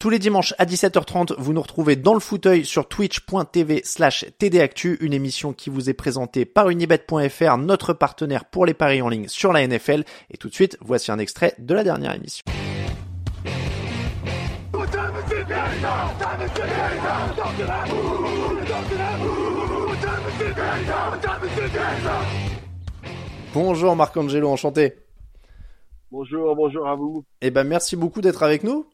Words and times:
Tous 0.00 0.10
les 0.10 0.20
dimanches 0.20 0.54
à 0.58 0.64
17h30, 0.64 1.34
vous 1.38 1.52
nous 1.52 1.60
retrouvez 1.60 1.96
dans 1.96 2.14
le 2.14 2.20
fauteuil 2.20 2.64
sur 2.64 2.86
twitch.tv 2.86 3.80
slash 3.82 4.24
tdactu, 4.38 4.96
une 5.00 5.12
émission 5.12 5.52
qui 5.52 5.70
vous 5.70 5.90
est 5.90 5.94
présentée 5.94 6.44
par 6.44 6.70
unibet.fr, 6.70 7.56
notre 7.58 7.94
partenaire 7.94 8.44
pour 8.44 8.64
les 8.64 8.74
paris 8.74 9.02
en 9.02 9.08
ligne 9.08 9.26
sur 9.26 9.52
la 9.52 9.66
NFL. 9.66 10.04
Et 10.30 10.36
tout 10.36 10.48
de 10.48 10.54
suite, 10.54 10.78
voici 10.80 11.10
un 11.10 11.18
extrait 11.18 11.52
de 11.58 11.74
la 11.74 11.82
dernière 11.82 12.14
émission. 12.14 12.44
Bonjour 23.52 23.96
Marc-Angelo, 23.96 24.48
enchanté. 24.48 24.94
Bonjour, 26.12 26.54
bonjour 26.54 26.86
à 26.86 26.94
vous. 26.94 27.24
Eh 27.40 27.50
ben 27.50 27.64
merci 27.64 27.96
beaucoup 27.96 28.20
d'être 28.20 28.44
avec 28.44 28.62
nous. 28.62 28.86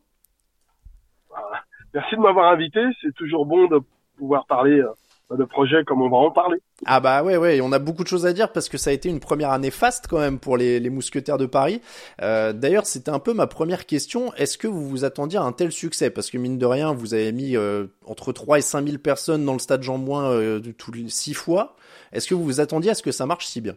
Merci 1.95 2.17
de 2.17 2.21
m'avoir 2.21 2.53
invité. 2.53 2.81
C'est 3.01 3.15
toujours 3.15 3.47
bon 3.47 3.67
de 3.67 3.81
pouvoir 4.19 4.47
parler 4.47 4.81
euh, 4.81 4.91
de 5.37 5.45
projets 5.45 5.85
comme 5.85 6.03
on 6.03 6.09
va 6.09 6.17
en 6.19 6.31
parler. 6.31 6.59
Ah 6.87 7.01
bah 7.01 7.23
ouais 7.23 7.37
ouais, 7.37 7.61
on 7.63 7.73
a 7.73 7.79
beaucoup 7.79 8.03
de 8.03 8.09
choses 8.09 8.27
à 8.27 8.33
dire 8.33 8.53
parce 8.53 8.69
que 8.69 8.79
ça 8.79 8.91
a 8.91 8.93
été 8.93 9.09
une 9.09 9.21
première 9.21 9.51
année 9.51 9.71
faste 9.71 10.07
quand 10.09 10.19
même 10.19 10.39
pour 10.39 10.57
les, 10.57 10.81
les 10.81 10.91
mousquetaires 10.91 11.39
de 11.39 11.47
Paris. 11.47 11.81
Euh, 12.21 12.53
D'ailleurs, 12.53 12.87
c'était 12.87 13.11
un 13.11 13.19
peu 13.19 13.33
ma 13.33 13.47
première 13.47 13.87
question. 13.87 14.33
Est-ce 14.35 14.59
que 14.59 14.67
vous 14.67 14.89
vous 14.89 15.05
attendiez 15.05 15.39
à 15.39 15.43
un 15.43 15.53
tel 15.53 15.73
succès? 15.73 16.11
Parce 16.11 16.31
que 16.31 16.39
mine 16.39 16.59
de 16.59 16.67
rien, 16.67 16.93
vous 16.93 17.15
avez 17.15 17.33
mis 17.33 17.57
euh, 17.57 17.87
entre 18.07 18.33
3 18.33 18.59
et 18.59 18.63
5 18.63 18.87
000 18.87 18.99
personnes 18.99 19.45
dans 19.45 19.55
le 19.55 19.59
stade 19.59 19.83
Jean 19.83 19.99
Bouin 19.99 20.31
euh, 20.31 20.61
tous 20.79 20.93
les 20.93 21.09
six 21.09 21.35
fois. 21.35 21.77
Est-ce 22.13 22.29
que 22.29 22.35
vous 22.35 22.45
vous 22.45 22.61
attendiez 22.61 22.91
à 22.91 22.95
ce 22.95 23.03
que 23.03 23.13
ça 23.13 23.27
marche 23.27 23.47
si 23.47 23.61
bien? 23.61 23.75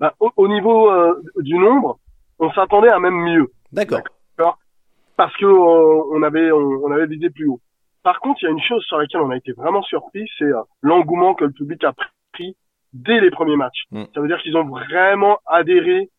Bah, 0.00 0.14
au, 0.20 0.30
au, 0.36 0.48
niveau 0.48 0.90
euh, 0.90 1.22
du 1.38 1.58
nombre, 1.58 1.98
on 2.38 2.50
s'attendait 2.52 2.90
à 2.90 2.98
même 2.98 3.14
mieux. 3.14 3.52
D'accord. 3.72 4.02
Parce 5.16 5.34
que 5.36 5.46
euh, 5.46 6.02
on 6.12 6.22
avait 6.22 6.52
on, 6.52 6.84
on, 6.84 6.90
avait 6.92 7.06
visé 7.06 7.30
plus 7.30 7.46
haut. 7.46 7.60
Par 8.02 8.20
contre, 8.20 8.42
il 8.42 8.44
y 8.44 8.48
a 8.48 8.52
une 8.52 8.62
chose 8.62 8.84
sur 8.84 8.98
laquelle 8.98 9.20
on 9.20 9.30
a 9.30 9.36
été 9.36 9.52
vraiment 9.52 9.82
surpris, 9.82 10.28
c'est 10.38 10.44
euh, 10.44 10.62
l'engouement 10.82 11.34
que 11.34 11.44
le 11.44 11.52
public 11.52 11.82
a 11.84 11.94
pris 12.32 12.56
dès 12.92 13.20
les 13.20 13.30
premiers 13.30 13.56
matchs. 13.56 13.84
Mm. 13.90 14.04
Ça 14.14 14.20
veut 14.20 14.28
dire 14.28 14.38
qu'ils 14.42 14.56
ont 14.56 14.68
vraiment 14.68 15.38
adhéré 15.46 16.10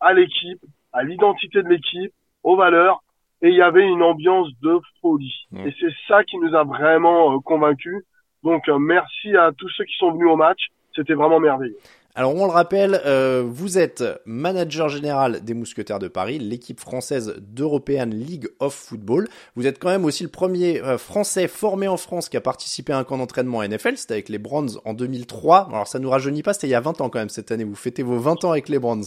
à 0.00 0.14
l'équipe, 0.14 0.60
à 0.92 1.02
l'identité 1.02 1.62
de 1.62 1.68
l'équipe, 1.68 2.12
aux 2.42 2.56
valeurs, 2.56 3.02
et 3.40 3.48
il 3.48 3.54
y 3.54 3.62
avait 3.62 3.86
une 3.86 4.02
ambiance 4.02 4.48
de 4.62 4.80
folie. 5.00 5.46
Mm. 5.50 5.66
Et 5.66 5.74
c'est 5.78 5.94
ça 6.08 6.24
qui 6.24 6.38
nous 6.38 6.54
a 6.54 6.64
vraiment 6.64 7.34
euh, 7.34 7.38
convaincus. 7.44 8.02
Donc 8.42 8.66
merci 8.66 9.36
à 9.36 9.52
tous 9.56 9.68
ceux 9.68 9.84
qui 9.84 9.96
sont 9.98 10.10
venus 10.10 10.28
au 10.28 10.36
match, 10.36 10.66
c'était 10.96 11.14
vraiment 11.14 11.38
merveilleux. 11.38 11.76
Alors 12.14 12.34
on 12.34 12.44
le 12.44 12.52
rappelle, 12.52 13.00
euh, 13.06 13.42
vous 13.46 13.78
êtes 13.78 14.04
manager 14.26 14.90
général 14.90 15.42
des 15.42 15.54
Mousquetaires 15.54 15.98
de 15.98 16.08
Paris, 16.08 16.38
l'équipe 16.38 16.78
française 16.78 17.36
d'European 17.40 18.10
League 18.10 18.48
of 18.60 18.74
Football. 18.74 19.28
Vous 19.56 19.66
êtes 19.66 19.78
quand 19.78 19.88
même 19.88 20.04
aussi 20.04 20.22
le 20.22 20.28
premier 20.28 20.82
euh, 20.82 20.98
Français 20.98 21.48
formé 21.48 21.88
en 21.88 21.96
France 21.96 22.28
qui 22.28 22.36
a 22.36 22.42
participé 22.42 22.92
à 22.92 22.98
un 22.98 23.04
camp 23.04 23.16
d'entraînement 23.16 23.62
NFL, 23.62 23.96
c'était 23.96 24.12
avec 24.12 24.28
les 24.28 24.36
Browns 24.36 24.72
en 24.84 24.92
2003. 24.92 25.68
Alors 25.70 25.86
ça 25.86 25.98
nous 26.00 26.10
rajeunit 26.10 26.42
pas, 26.42 26.52
c'était 26.52 26.66
il 26.66 26.72
y 26.72 26.74
a 26.74 26.80
20 26.80 27.00
ans 27.00 27.08
quand 27.08 27.18
même 27.18 27.30
cette 27.30 27.50
année, 27.50 27.64
vous 27.64 27.74
fêtez 27.74 28.02
vos 28.02 28.18
20 28.18 28.44
ans 28.44 28.50
avec 28.50 28.68
les 28.68 28.78
Browns. 28.78 29.04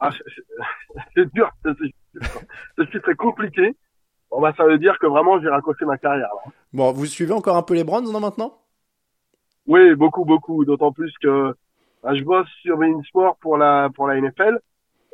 Ah, 0.00 0.10
c'est 1.14 1.32
dur, 1.32 1.48
c'est 1.62 3.02
très 3.02 3.14
compliqué. 3.14 3.76
Bon 4.32 4.40
bah 4.40 4.52
ça 4.56 4.64
veut 4.64 4.78
dire 4.78 4.98
que 5.00 5.06
vraiment 5.06 5.40
j'ai 5.40 5.48
raccroché 5.48 5.84
ma 5.84 5.96
carrière. 5.96 6.26
Là. 6.44 6.52
Bon, 6.72 6.90
vous 6.90 7.06
suivez 7.06 7.34
encore 7.34 7.56
un 7.56 7.62
peu 7.62 7.74
les 7.74 7.84
non 7.84 8.18
maintenant? 8.18 8.58
Oui, 9.68 9.94
beaucoup, 9.94 10.24
beaucoup, 10.24 10.64
d'autant 10.64 10.90
plus 10.90 11.12
que 11.22 11.54
je 12.12 12.22
bosse 12.22 12.48
sur 12.62 12.76
Bein 12.76 13.00
Sport 13.08 13.36
pour 13.40 13.56
la 13.56 13.88
pour 13.94 14.06
la 14.06 14.20
NFL 14.20 14.58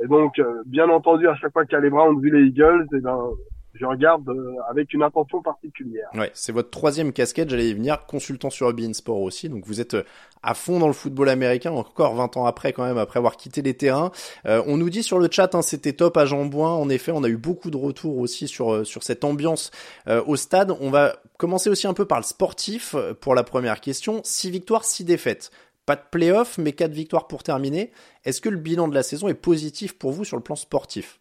et 0.02 0.06
donc 0.06 0.38
euh, 0.38 0.62
bien 0.66 0.88
entendu 0.88 1.28
à 1.28 1.34
chaque 1.36 1.52
fois 1.52 1.64
qu'il 1.64 1.74
y 1.74 1.76
a 1.76 1.80
les 1.80 1.90
Browns 1.90 2.20
vu 2.20 2.30
les 2.30 2.48
Eagles 2.48 2.86
et 2.92 3.00
ben 3.00 3.30
je 3.74 3.86
regarde 3.86 4.28
euh, 4.28 4.56
avec 4.68 4.92
une 4.94 5.02
attention 5.02 5.42
particulière. 5.42 6.08
Ouais, 6.14 6.30
c'est 6.34 6.52
votre 6.52 6.70
troisième 6.70 7.12
casquette, 7.12 7.50
j'allais 7.50 7.70
y 7.70 7.74
venir, 7.74 8.04
consultant 8.06 8.50
sur 8.50 8.72
Bein 8.72 8.92
Sport 8.92 9.20
aussi. 9.20 9.48
Donc 9.48 9.64
vous 9.66 9.80
êtes 9.80 9.94
euh, 9.94 10.02
à 10.42 10.54
fond 10.54 10.78
dans 10.78 10.86
le 10.86 10.92
football 10.92 11.28
américain, 11.28 11.70
encore 11.70 12.14
20 12.14 12.36
ans 12.36 12.46
après 12.46 12.72
quand 12.72 12.84
même, 12.84 12.98
après 12.98 13.18
avoir 13.18 13.36
quitté 13.36 13.62
les 13.62 13.74
terrains. 13.74 14.10
Euh, 14.46 14.62
on 14.66 14.76
nous 14.76 14.90
dit 14.90 15.02
sur 15.02 15.18
le 15.18 15.28
chat, 15.30 15.54
hein, 15.54 15.62
c'était 15.62 15.92
top 15.92 16.16
à 16.16 16.26
Jambouin. 16.26 16.72
En 16.72 16.88
effet, 16.88 17.12
on 17.12 17.22
a 17.22 17.28
eu 17.28 17.36
beaucoup 17.36 17.70
de 17.70 17.76
retours 17.76 18.18
aussi 18.18 18.48
sur 18.48 18.86
sur 18.86 19.02
cette 19.02 19.24
ambiance 19.24 19.70
euh, 20.08 20.22
au 20.26 20.36
stade. 20.36 20.76
On 20.80 20.90
va 20.90 21.16
commencer 21.38 21.70
aussi 21.70 21.86
un 21.86 21.94
peu 21.94 22.04
par 22.04 22.18
le 22.18 22.24
sportif 22.24 22.94
pour 23.20 23.34
la 23.34 23.44
première 23.44 23.80
question. 23.80 24.20
Six 24.24 24.50
victoires, 24.50 24.84
six 24.84 25.04
défaites. 25.04 25.50
Pas 25.90 25.96
de 25.96 26.08
playoff, 26.08 26.56
mais 26.56 26.70
quatre 26.70 26.92
victoires 26.92 27.26
pour 27.26 27.42
terminer. 27.42 27.90
Est-ce 28.24 28.40
que 28.40 28.48
le 28.48 28.58
bilan 28.58 28.86
de 28.86 28.94
la 28.94 29.02
saison 29.02 29.26
est 29.26 29.34
positif 29.34 29.98
pour 29.98 30.12
vous 30.12 30.22
sur 30.22 30.36
le 30.36 30.42
plan 30.44 30.54
sportif? 30.54 31.18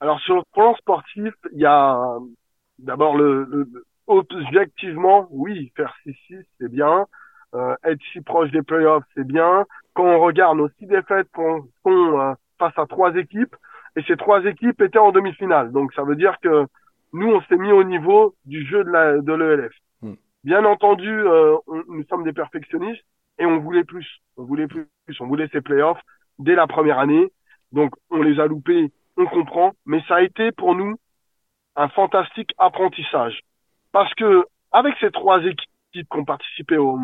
Alors 0.00 0.18
sur 0.18 0.34
le 0.34 0.42
plan 0.52 0.74
sportif, 0.74 1.32
il 1.52 1.60
y 1.60 1.64
a 1.64 2.18
d'abord 2.80 3.16
le, 3.16 3.44
le, 3.44 3.86
objectivement, 4.08 5.28
oui, 5.30 5.70
faire 5.76 5.94
6-6, 6.04 6.44
c'est 6.58 6.68
bien. 6.68 7.06
Euh, 7.54 7.76
être 7.84 8.00
si 8.12 8.22
proche 8.22 8.50
des 8.50 8.62
playoffs, 8.62 9.04
c'est 9.14 9.24
bien. 9.24 9.66
Quand 9.94 10.02
on 10.02 10.18
regarde 10.18 10.58
nos 10.58 10.68
six 10.80 10.86
défaites 10.86 11.28
qu'on 11.32 11.68
sont 11.84 12.18
euh, 12.18 12.34
face 12.58 12.76
à 12.76 12.86
trois 12.86 13.14
équipes, 13.14 13.54
et 13.94 14.02
ces 14.02 14.16
trois 14.16 14.44
équipes 14.46 14.80
étaient 14.80 14.98
en 14.98 15.12
demi-finale. 15.12 15.70
Donc 15.70 15.94
ça 15.94 16.02
veut 16.02 16.16
dire 16.16 16.38
que 16.42 16.66
nous, 17.12 17.28
on 17.28 17.40
s'est 17.42 17.56
mis 17.56 17.70
au 17.70 17.84
niveau 17.84 18.34
du 18.46 18.66
jeu 18.66 18.82
de 18.82 19.32
l'ELF. 19.32 19.74
Hmm. 20.00 20.14
Bien 20.42 20.64
entendu, 20.64 21.08
euh, 21.08 21.56
on, 21.68 21.84
nous 21.86 22.04
sommes 22.08 22.24
des 22.24 22.32
perfectionnistes 22.32 23.04
et 23.38 23.46
on 23.46 23.58
voulait 23.58 23.84
plus. 23.84 24.06
On 24.36 24.44
voulait 24.44 24.66
plus. 24.66 24.86
On 25.20 25.26
voulait 25.26 25.48
ces 25.52 25.60
playoffs 25.60 26.00
dès 26.38 26.54
la 26.54 26.66
première 26.66 26.98
année. 26.98 27.32
Donc, 27.72 27.94
on 28.10 28.22
les 28.22 28.38
a 28.38 28.46
loupés, 28.46 28.90
on 29.16 29.26
comprend. 29.26 29.72
Mais 29.86 30.02
ça 30.08 30.16
a 30.16 30.22
été 30.22 30.52
pour 30.52 30.74
nous 30.74 30.96
un 31.76 31.88
fantastique 31.88 32.52
apprentissage. 32.58 33.40
Parce 33.92 34.12
que, 34.14 34.44
avec 34.72 34.94
ces 35.00 35.10
trois 35.10 35.42
équipes 35.44 35.70
qui 35.92 36.04
ont 36.10 36.24
participé 36.24 36.76
au, 36.76 36.98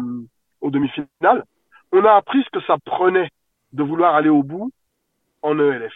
aux 0.60 0.70
demi-finales, 0.70 1.44
on 1.92 2.04
a 2.04 2.12
appris 2.12 2.42
ce 2.42 2.50
que 2.50 2.64
ça 2.66 2.76
prenait 2.84 3.30
de 3.72 3.82
vouloir 3.82 4.14
aller 4.14 4.28
au 4.28 4.42
bout 4.42 4.70
en 5.42 5.58
ELF. 5.58 5.92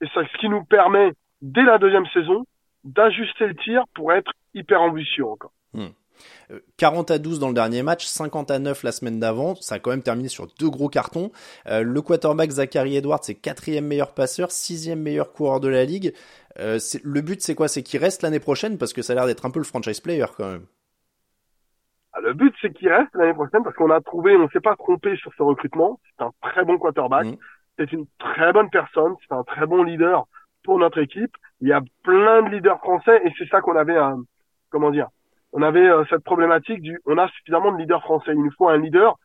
Et 0.00 0.06
c'est 0.14 0.26
ce 0.26 0.38
qui 0.38 0.48
nous 0.48 0.64
permet, 0.64 1.12
dès 1.42 1.62
la 1.62 1.78
deuxième 1.78 2.06
saison, 2.06 2.44
d'ajuster 2.84 3.48
le 3.48 3.56
tir 3.56 3.84
pour 3.94 4.12
être 4.12 4.32
hyper 4.54 4.80
ambitieux 4.80 5.26
encore. 5.26 5.52
Hmm. 5.72 5.88
40 6.76 7.10
à 7.10 7.18
12 7.18 7.38
dans 7.38 7.48
le 7.48 7.54
dernier 7.54 7.82
match, 7.82 8.06
50 8.06 8.50
à 8.50 8.58
9 8.58 8.82
la 8.82 8.92
semaine 8.92 9.20
d'avant. 9.20 9.54
Ça 9.56 9.76
a 9.76 9.78
quand 9.78 9.90
même 9.90 10.02
terminé 10.02 10.28
sur 10.28 10.46
deux 10.58 10.70
gros 10.70 10.88
cartons. 10.88 11.30
Euh, 11.66 11.82
le 11.82 12.02
quarterback 12.02 12.50
Zachary 12.50 12.96
Edwards, 12.96 13.20
c'est 13.22 13.34
quatrième 13.34 13.86
meilleur 13.86 14.14
passeur, 14.14 14.50
sixième 14.50 15.00
meilleur 15.00 15.32
coureur 15.32 15.60
de 15.60 15.68
la 15.68 15.84
ligue. 15.84 16.14
Euh, 16.58 16.78
le 17.04 17.20
but, 17.20 17.40
c'est 17.40 17.54
quoi? 17.54 17.68
C'est 17.68 17.82
qu'il 17.82 18.00
reste 18.00 18.22
l'année 18.22 18.40
prochaine 18.40 18.78
parce 18.78 18.92
que 18.92 19.02
ça 19.02 19.12
a 19.12 19.16
l'air 19.16 19.26
d'être 19.26 19.46
un 19.46 19.50
peu 19.50 19.60
le 19.60 19.64
franchise 19.64 20.00
player 20.00 20.26
quand 20.36 20.50
même. 20.50 20.66
Ah, 22.12 22.20
le 22.20 22.32
but, 22.34 22.54
c'est 22.60 22.72
qu'il 22.72 22.88
reste 22.88 23.14
l'année 23.14 23.34
prochaine 23.34 23.62
parce 23.62 23.76
qu'on 23.76 23.90
a 23.90 24.00
trouvé, 24.00 24.36
on 24.36 24.48
s'est 24.48 24.60
pas 24.60 24.76
trompé 24.76 25.16
sur 25.16 25.32
ce 25.36 25.42
recrutement. 25.42 26.00
C'est 26.16 26.24
un 26.24 26.32
très 26.42 26.64
bon 26.64 26.78
quarterback. 26.78 27.26
Mmh. 27.26 27.36
C'est 27.78 27.92
une 27.92 28.06
très 28.18 28.52
bonne 28.52 28.70
personne. 28.70 29.14
C'est 29.20 29.34
un 29.34 29.44
très 29.44 29.66
bon 29.66 29.82
leader 29.84 30.26
pour 30.64 30.78
notre 30.78 30.98
équipe. 30.98 31.36
Il 31.60 31.68
y 31.68 31.72
a 31.72 31.80
plein 32.02 32.42
de 32.42 32.50
leaders 32.50 32.78
français 32.78 33.20
et 33.24 33.32
c'est 33.38 33.48
ça 33.48 33.60
qu'on 33.60 33.76
avait, 33.76 33.96
un, 33.96 34.22
comment 34.70 34.90
dire, 34.90 35.08
on 35.52 35.62
avait 35.62 35.88
euh, 35.88 36.04
cette 36.10 36.24
problématique 36.24 36.82
du, 36.82 37.00
on 37.06 37.18
a 37.18 37.28
suffisamment 37.28 37.72
de 37.72 37.78
leaders 37.78 38.02
français. 38.02 38.32
Il 38.34 38.42
nous 38.42 38.52
faut 38.56 38.68
un 38.68 38.78
leader 38.78 39.16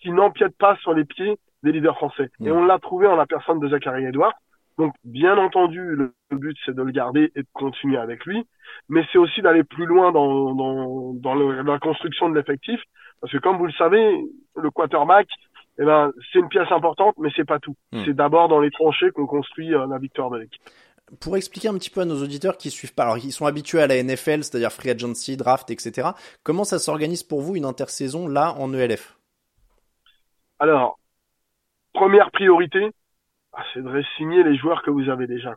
qui 0.00 0.10
n'empiète 0.10 0.56
pas 0.56 0.76
sur 0.76 0.94
les 0.94 1.04
pieds 1.04 1.38
des 1.62 1.72
leaders 1.72 1.96
français. 1.96 2.30
Mmh. 2.38 2.46
Et 2.46 2.52
on 2.52 2.64
l'a 2.64 2.78
trouvé 2.78 3.06
en 3.06 3.16
la 3.16 3.26
personne 3.26 3.58
de 3.58 3.68
Zachary 3.68 4.04
Edwards. 4.04 4.34
Donc, 4.78 4.94
bien 5.02 5.36
entendu, 5.36 5.96
le, 5.96 6.14
but, 6.30 6.56
c'est 6.64 6.74
de 6.74 6.82
le 6.82 6.92
garder 6.92 7.32
et 7.34 7.42
de 7.42 7.48
continuer 7.52 7.96
avec 7.96 8.24
lui, 8.24 8.46
mais 8.88 9.04
c'est 9.10 9.18
aussi 9.18 9.42
d'aller 9.42 9.64
plus 9.64 9.86
loin 9.86 10.12
dans, 10.12 10.54
dans, 10.54 11.14
dans 11.14 11.34
la 11.34 11.78
construction 11.80 12.28
de 12.28 12.36
l'effectif, 12.36 12.80
parce 13.20 13.32
que 13.32 13.38
comme 13.38 13.58
vous 13.58 13.66
le 13.66 13.72
savez, 13.72 14.16
le 14.54 14.70
quarterback, 14.70 15.26
eh 15.80 15.84
ben, 15.84 16.12
c'est 16.32 16.38
une 16.38 16.48
pièce 16.48 16.70
importante, 16.70 17.14
mais 17.18 17.30
c'est 17.34 17.44
pas 17.44 17.58
tout. 17.58 17.74
Hmm. 17.92 18.02
C'est 18.04 18.14
d'abord 18.14 18.48
dans 18.48 18.60
les 18.60 18.70
tranchées 18.70 19.10
qu'on 19.10 19.26
construit 19.26 19.74
euh, 19.74 19.86
la 19.88 19.98
victoire 19.98 20.30
de 20.30 20.38
l'équipe. 20.38 20.62
Pour 21.20 21.36
expliquer 21.36 21.68
un 21.68 21.74
petit 21.74 21.90
peu 21.90 22.00
à 22.00 22.04
nos 22.04 22.22
auditeurs 22.22 22.56
qui 22.56 22.70
suivent 22.70 22.94
pas, 22.94 23.04
alors 23.04 23.18
ils 23.18 23.32
sont 23.32 23.46
habitués 23.46 23.80
à 23.80 23.86
la 23.86 24.02
NFL, 24.02 24.42
c'est-à-dire 24.42 24.72
free 24.72 24.90
agency, 24.90 25.36
draft, 25.36 25.70
etc. 25.70 26.08
Comment 26.42 26.64
ça 26.64 26.78
s'organise 26.78 27.22
pour 27.22 27.40
vous 27.40 27.56
une 27.56 27.64
intersaison 27.64 28.28
là 28.28 28.54
en 28.58 28.72
ELF 28.72 29.18
Alors, 30.58 30.98
première 31.92 32.30
priorité, 32.30 32.90
ah, 33.52 33.64
c'est 33.72 33.82
de 33.82 34.02
signer 34.16 34.42
les 34.42 34.56
joueurs 34.56 34.82
que 34.82 34.90
vous 34.90 35.08
avez 35.08 35.26
déjà. 35.26 35.54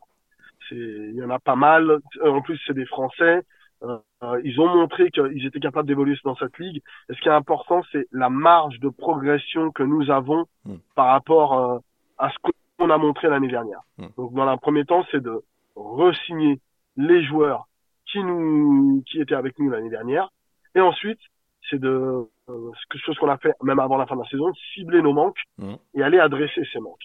Il 0.71 1.15
y 1.15 1.23
en 1.23 1.29
a 1.29 1.39
pas 1.39 1.55
mal. 1.55 1.99
En 2.23 2.41
plus, 2.41 2.59
c'est 2.65 2.73
des 2.73 2.85
Français. 2.85 3.41
Euh, 3.83 3.97
ils 4.43 4.59
ont 4.61 4.67
montré 4.67 5.09
qu'ils 5.11 5.45
étaient 5.45 5.59
capables 5.59 5.87
d'évoluer 5.87 6.15
dans 6.23 6.35
cette 6.35 6.57
ligue. 6.59 6.81
Et 7.09 7.13
ce 7.13 7.21
qui 7.21 7.27
est 7.27 7.31
important, 7.31 7.81
c'est 7.91 8.07
la 8.11 8.29
marge 8.29 8.79
de 8.79 8.89
progression 8.89 9.71
que 9.71 9.83
nous 9.83 10.09
avons 10.09 10.45
hmm. 10.65 10.75
par 10.95 11.07
rapport 11.07 11.53
euh, 11.59 11.79
à 12.17 12.29
ce 12.29 12.35
qu'on 12.41 12.51
a 12.89 12.97
montré 12.97 13.29
l'année 13.29 13.47
dernière. 13.47 13.81
Hmm. 13.97 14.07
Donc, 14.17 14.33
dans 14.33 14.47
un 14.47 14.57
premier 14.57 14.85
temps, 14.85 15.05
c'est 15.11 15.21
de 15.21 15.43
resigner 15.75 16.59
les 16.97 17.23
joueurs 17.23 17.67
qui 18.05 18.23
nous, 18.23 19.03
qui 19.07 19.21
étaient 19.21 19.35
avec 19.35 19.57
nous 19.59 19.69
l'année 19.69 19.89
dernière. 19.89 20.29
Et 20.75 20.81
ensuite, 20.81 21.19
c'est 21.69 21.79
de, 21.79 22.27
euh, 22.49 22.71
chose 22.95 23.17
qu'on 23.17 23.29
a 23.29 23.37
fait 23.37 23.53
même 23.61 23.79
avant 23.79 23.97
la 23.97 24.05
fin 24.05 24.15
de 24.15 24.21
la 24.21 24.27
saison, 24.27 24.51
cibler 24.73 25.01
nos 25.01 25.13
manques 25.13 25.41
hmm. 25.57 25.75
et 25.93 26.03
aller 26.03 26.19
adresser 26.19 26.63
ces 26.71 26.79
manques. 26.79 27.03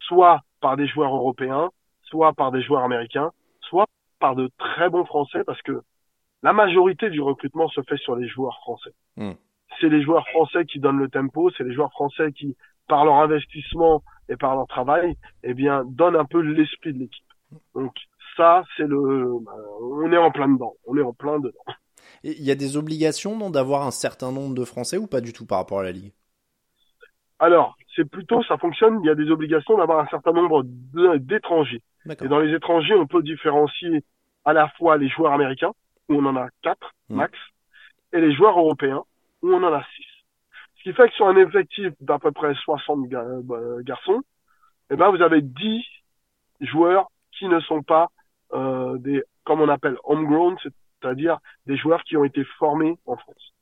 Soit 0.00 0.42
par 0.60 0.76
des 0.76 0.86
joueurs 0.86 1.14
européens, 1.14 1.70
soit 2.02 2.32
par 2.32 2.52
des 2.52 2.62
joueurs 2.62 2.82
américains, 2.82 3.32
soit 3.60 3.86
par 4.20 4.36
de 4.36 4.50
très 4.58 4.88
bons 4.88 5.04
Français 5.04 5.44
parce 5.44 5.60
que 5.62 5.80
la 6.42 6.52
majorité 6.52 7.10
du 7.10 7.20
recrutement 7.20 7.68
se 7.68 7.80
fait 7.82 7.96
sur 7.96 8.16
les 8.16 8.28
joueurs 8.28 8.56
français. 8.58 8.92
Hmm. 9.16 9.32
C'est 9.80 9.88
les 9.88 10.02
joueurs 10.02 10.26
français 10.28 10.64
qui 10.64 10.78
donnent 10.78 10.98
le 10.98 11.08
tempo, 11.08 11.50
c'est 11.50 11.64
les 11.64 11.74
joueurs 11.74 11.90
français 11.90 12.32
qui, 12.32 12.56
par 12.88 13.04
leur 13.04 13.16
investissement 13.16 14.02
et 14.28 14.36
par 14.36 14.54
leur 14.56 14.66
travail, 14.66 15.16
eh 15.42 15.54
bien, 15.54 15.84
donnent 15.84 16.16
un 16.16 16.24
peu 16.24 16.40
l'esprit 16.40 16.92
de 16.92 17.00
l'équipe. 17.00 17.24
Donc 17.74 17.94
ça, 18.36 18.64
c'est 18.76 18.86
le, 18.86 19.38
bah, 19.40 19.52
on 19.80 20.12
est 20.12 20.16
en 20.16 20.30
plein 20.30 20.48
dedans, 20.48 20.74
on 20.86 20.96
est 20.96 21.02
en 21.02 21.12
plein 21.12 21.38
dedans. 21.38 21.58
Il 22.22 22.42
y 22.42 22.50
a 22.50 22.54
des 22.54 22.76
obligations 22.76 23.50
d'avoir 23.50 23.86
un 23.86 23.90
certain 23.90 24.32
nombre 24.32 24.54
de 24.54 24.64
Français 24.64 24.96
ou 24.96 25.06
pas 25.06 25.20
du 25.20 25.32
tout 25.32 25.46
par 25.46 25.58
rapport 25.58 25.80
à 25.80 25.84
la 25.84 25.92
Ligue? 25.92 26.12
Alors, 27.38 27.76
c'est 27.94 28.08
plutôt, 28.08 28.42
ça 28.44 28.56
fonctionne, 28.56 29.00
il 29.02 29.06
y 29.06 29.10
a 29.10 29.14
des 29.14 29.30
obligations 29.30 29.76
d'avoir 29.76 30.00
un 30.00 30.08
certain 30.08 30.32
nombre 30.32 30.64
d'étrangers. 31.18 31.82
Et 32.08 32.28
dans 32.28 32.38
les 32.38 32.54
étrangers, 32.54 32.94
on 32.94 33.06
peut 33.06 33.22
différencier 33.22 34.04
à 34.44 34.52
la 34.52 34.68
fois 34.78 34.96
les 34.96 35.08
joueurs 35.08 35.32
américains, 35.32 35.72
où 36.08 36.14
on 36.14 36.24
en 36.24 36.36
a 36.36 36.48
4 36.62 36.78
mmh. 37.08 37.16
max, 37.16 37.38
et 38.12 38.20
les 38.20 38.34
joueurs 38.34 38.58
européens, 38.58 39.02
où 39.42 39.52
on 39.52 39.62
en 39.62 39.72
a 39.72 39.82
6 39.96 40.04
qui 40.86 40.92
fait 40.92 41.08
que 41.08 41.14
sur 41.14 41.26
un 41.26 41.36
effectif 41.36 41.92
d'à 42.00 42.20
peu 42.20 42.30
près 42.30 42.54
60 42.54 43.12
euh, 43.12 43.82
garçons, 43.82 44.22
eh 44.88 44.94
ben, 44.94 45.10
vous 45.10 45.20
avez 45.20 45.42
10 45.42 45.82
joueurs 46.60 47.10
qui 47.36 47.48
ne 47.48 47.58
sont 47.58 47.82
pas 47.82 48.06
euh, 48.52 48.96
des, 48.98 49.20
comme 49.42 49.60
on 49.60 49.68
appelle, 49.68 49.96
homegrown, 50.04 50.56
c'est-à-dire 50.62 51.38
des 51.66 51.76
joueurs 51.76 52.04
qui 52.04 52.16
ont 52.16 52.22
été 52.22 52.44
formés 52.60 52.96
en 53.04 53.16
France. 53.16 53.52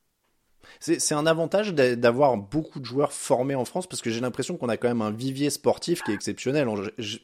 C'est 0.81 1.15
un 1.15 1.25
avantage 1.25 1.75
d'avoir 1.75 2.37
beaucoup 2.37 2.79
de 2.79 2.85
joueurs 2.85 3.13
formés 3.13 3.55
en 3.55 3.65
France 3.65 3.87
parce 3.87 4.03
que 4.03 4.11
j'ai 4.11 4.21
l'impression 4.21 4.59
qu'on 4.59 4.69
a 4.69 4.77
quand 4.77 4.89
même 4.89 5.03
un 5.03 5.11
vivier 5.11 5.49
sportif 5.49 6.03
qui 6.03 6.11
est 6.11 6.15
exceptionnel 6.15 6.69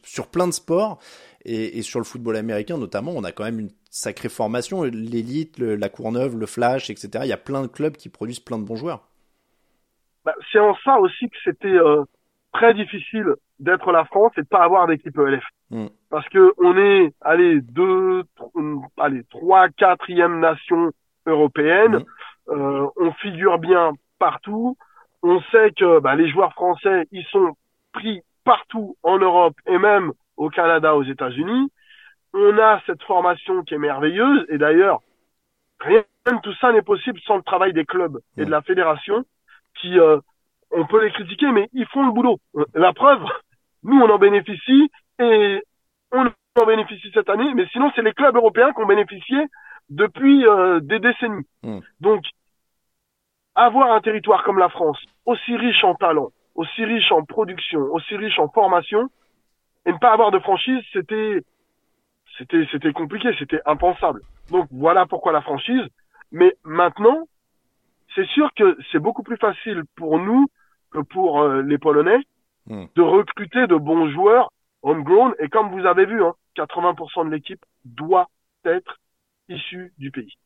sur 0.02 0.28
plein 0.28 0.46
de 0.46 0.52
sports 0.52 0.98
et, 1.44 1.80
sur 1.82 2.00
le 2.00 2.04
football 2.04 2.36
américain 2.36 2.76
notamment. 2.76 3.12
On 3.14 3.24
a 3.24 3.32
quand 3.32 3.44
même 3.44 3.60
une 3.60 3.70
sacrée 3.90 4.28
formation, 4.28 4.82
l'élite, 4.82 5.58
la 5.58 5.88
Courneuve, 5.88 6.36
le 6.36 6.46
Flash, 6.46 6.90
etc. 6.90 7.08
Il 7.22 7.28
y 7.28 7.32
a 7.32 7.38
plein 7.38 7.62
de 7.62 7.66
clubs 7.66 7.96
qui 7.96 8.10
produisent 8.10 8.40
plein 8.40 8.58
de 8.58 8.64
bons 8.64 8.76
joueurs. 8.76 9.09
Bah, 10.24 10.34
c'est 10.52 10.58
en 10.58 10.74
ça 10.84 10.98
aussi 10.98 11.28
que 11.28 11.36
c'était 11.44 11.68
euh, 11.68 12.04
très 12.52 12.74
difficile 12.74 13.34
d'être 13.58 13.92
la 13.92 14.04
France 14.04 14.32
et 14.36 14.42
de 14.42 14.46
pas 14.46 14.62
avoir 14.62 14.86
d'équipe 14.86 15.16
ELF. 15.18 15.44
Hmm. 15.70 15.86
Parce 16.10 16.28
que 16.28 16.52
on 16.58 16.76
est, 16.76 17.14
allez, 17.20 17.60
deux, 17.60 18.24
allez, 18.98 19.24
trois, 19.30 19.68
quatrième 19.68 20.40
nation 20.40 20.90
européenne. 21.26 22.04
Hmm. 22.48 22.52
Euh, 22.52 22.86
on 22.96 23.12
figure 23.12 23.58
bien 23.58 23.92
partout. 24.18 24.76
On 25.22 25.40
sait 25.52 25.72
que 25.72 26.00
bah, 26.00 26.16
les 26.16 26.28
joueurs 26.28 26.52
français, 26.52 27.06
ils 27.12 27.24
sont 27.26 27.54
pris 27.92 28.22
partout 28.44 28.96
en 29.02 29.18
Europe 29.18 29.54
et 29.66 29.78
même 29.78 30.12
au 30.36 30.48
Canada, 30.48 30.96
aux 30.96 31.04
États-Unis. 31.04 31.70
On 32.32 32.58
a 32.58 32.80
cette 32.86 33.02
formation 33.02 33.62
qui 33.62 33.74
est 33.74 33.78
merveilleuse 33.78 34.46
et 34.48 34.58
d'ailleurs, 34.58 35.00
rien 35.80 36.02
de 36.26 36.40
tout 36.42 36.54
ça 36.54 36.72
n'est 36.72 36.82
possible 36.82 37.20
sans 37.20 37.36
le 37.36 37.42
travail 37.42 37.72
des 37.72 37.84
clubs 37.84 38.18
et 38.36 38.44
de 38.44 38.50
la 38.50 38.62
fédération 38.62 39.24
qui, 39.80 39.98
euh, 39.98 40.18
on 40.70 40.86
peut 40.86 41.04
les 41.04 41.10
critiquer, 41.12 41.50
mais 41.50 41.68
ils 41.72 41.86
font 41.86 42.06
le 42.06 42.12
boulot. 42.12 42.38
La 42.74 42.92
preuve, 42.92 43.22
nous, 43.82 44.00
on 44.00 44.10
en 44.10 44.18
bénéficie 44.18 44.90
et 45.18 45.62
on 46.12 46.26
en 46.26 46.66
bénéficie 46.66 47.10
cette 47.14 47.30
année, 47.30 47.52
mais 47.54 47.66
sinon, 47.72 47.90
c'est 47.94 48.02
les 48.02 48.12
clubs 48.12 48.36
européens 48.36 48.72
qui 48.72 48.82
ont 48.82 48.86
bénéficié 48.86 49.38
depuis 49.88 50.46
euh, 50.46 50.80
des 50.80 50.98
décennies. 50.98 51.46
Hmm. 51.62 51.80
Donc, 52.00 52.22
avoir 53.54 53.92
un 53.92 54.00
territoire 54.00 54.44
comme 54.44 54.58
la 54.58 54.68
France, 54.68 54.98
aussi 55.26 55.56
riche 55.56 55.82
en 55.84 55.94
talent, 55.94 56.30
aussi 56.54 56.84
riche 56.84 57.10
en 57.12 57.24
production, 57.24 57.80
aussi 57.92 58.16
riche 58.16 58.38
en 58.38 58.48
formation, 58.48 59.08
et 59.86 59.92
ne 59.92 59.98
pas 59.98 60.12
avoir 60.12 60.30
de 60.30 60.38
franchise, 60.38 60.82
c'était, 60.92 61.42
c'était, 62.38 62.66
c'était 62.70 62.92
compliqué, 62.92 63.30
c'était 63.38 63.60
impensable. 63.66 64.20
Donc 64.50 64.66
voilà 64.70 65.06
pourquoi 65.06 65.32
la 65.32 65.40
franchise. 65.40 65.82
Mais 66.32 66.54
maintenant, 66.64 67.26
c'est 68.14 68.26
sûr 68.28 68.50
que 68.56 68.76
c'est 68.90 68.98
beaucoup 68.98 69.22
plus 69.22 69.36
facile 69.36 69.82
pour 69.96 70.18
nous 70.18 70.46
que 70.90 71.00
pour 71.00 71.42
euh, 71.42 71.62
les 71.62 71.78
Polonais 71.78 72.18
hmm. 72.66 72.84
de 72.94 73.02
recruter 73.02 73.66
de 73.66 73.76
bons 73.76 74.10
joueurs 74.10 74.50
homegrown. 74.82 75.34
Et 75.38 75.48
comme 75.48 75.70
vous 75.70 75.86
avez 75.86 76.06
vu, 76.06 76.22
hein, 76.22 76.34
80% 76.56 77.26
de 77.26 77.30
l'équipe 77.30 77.64
doit 77.84 78.28
être 78.64 78.98
issue 79.48 79.92
du 79.98 80.10
pays. 80.10 80.36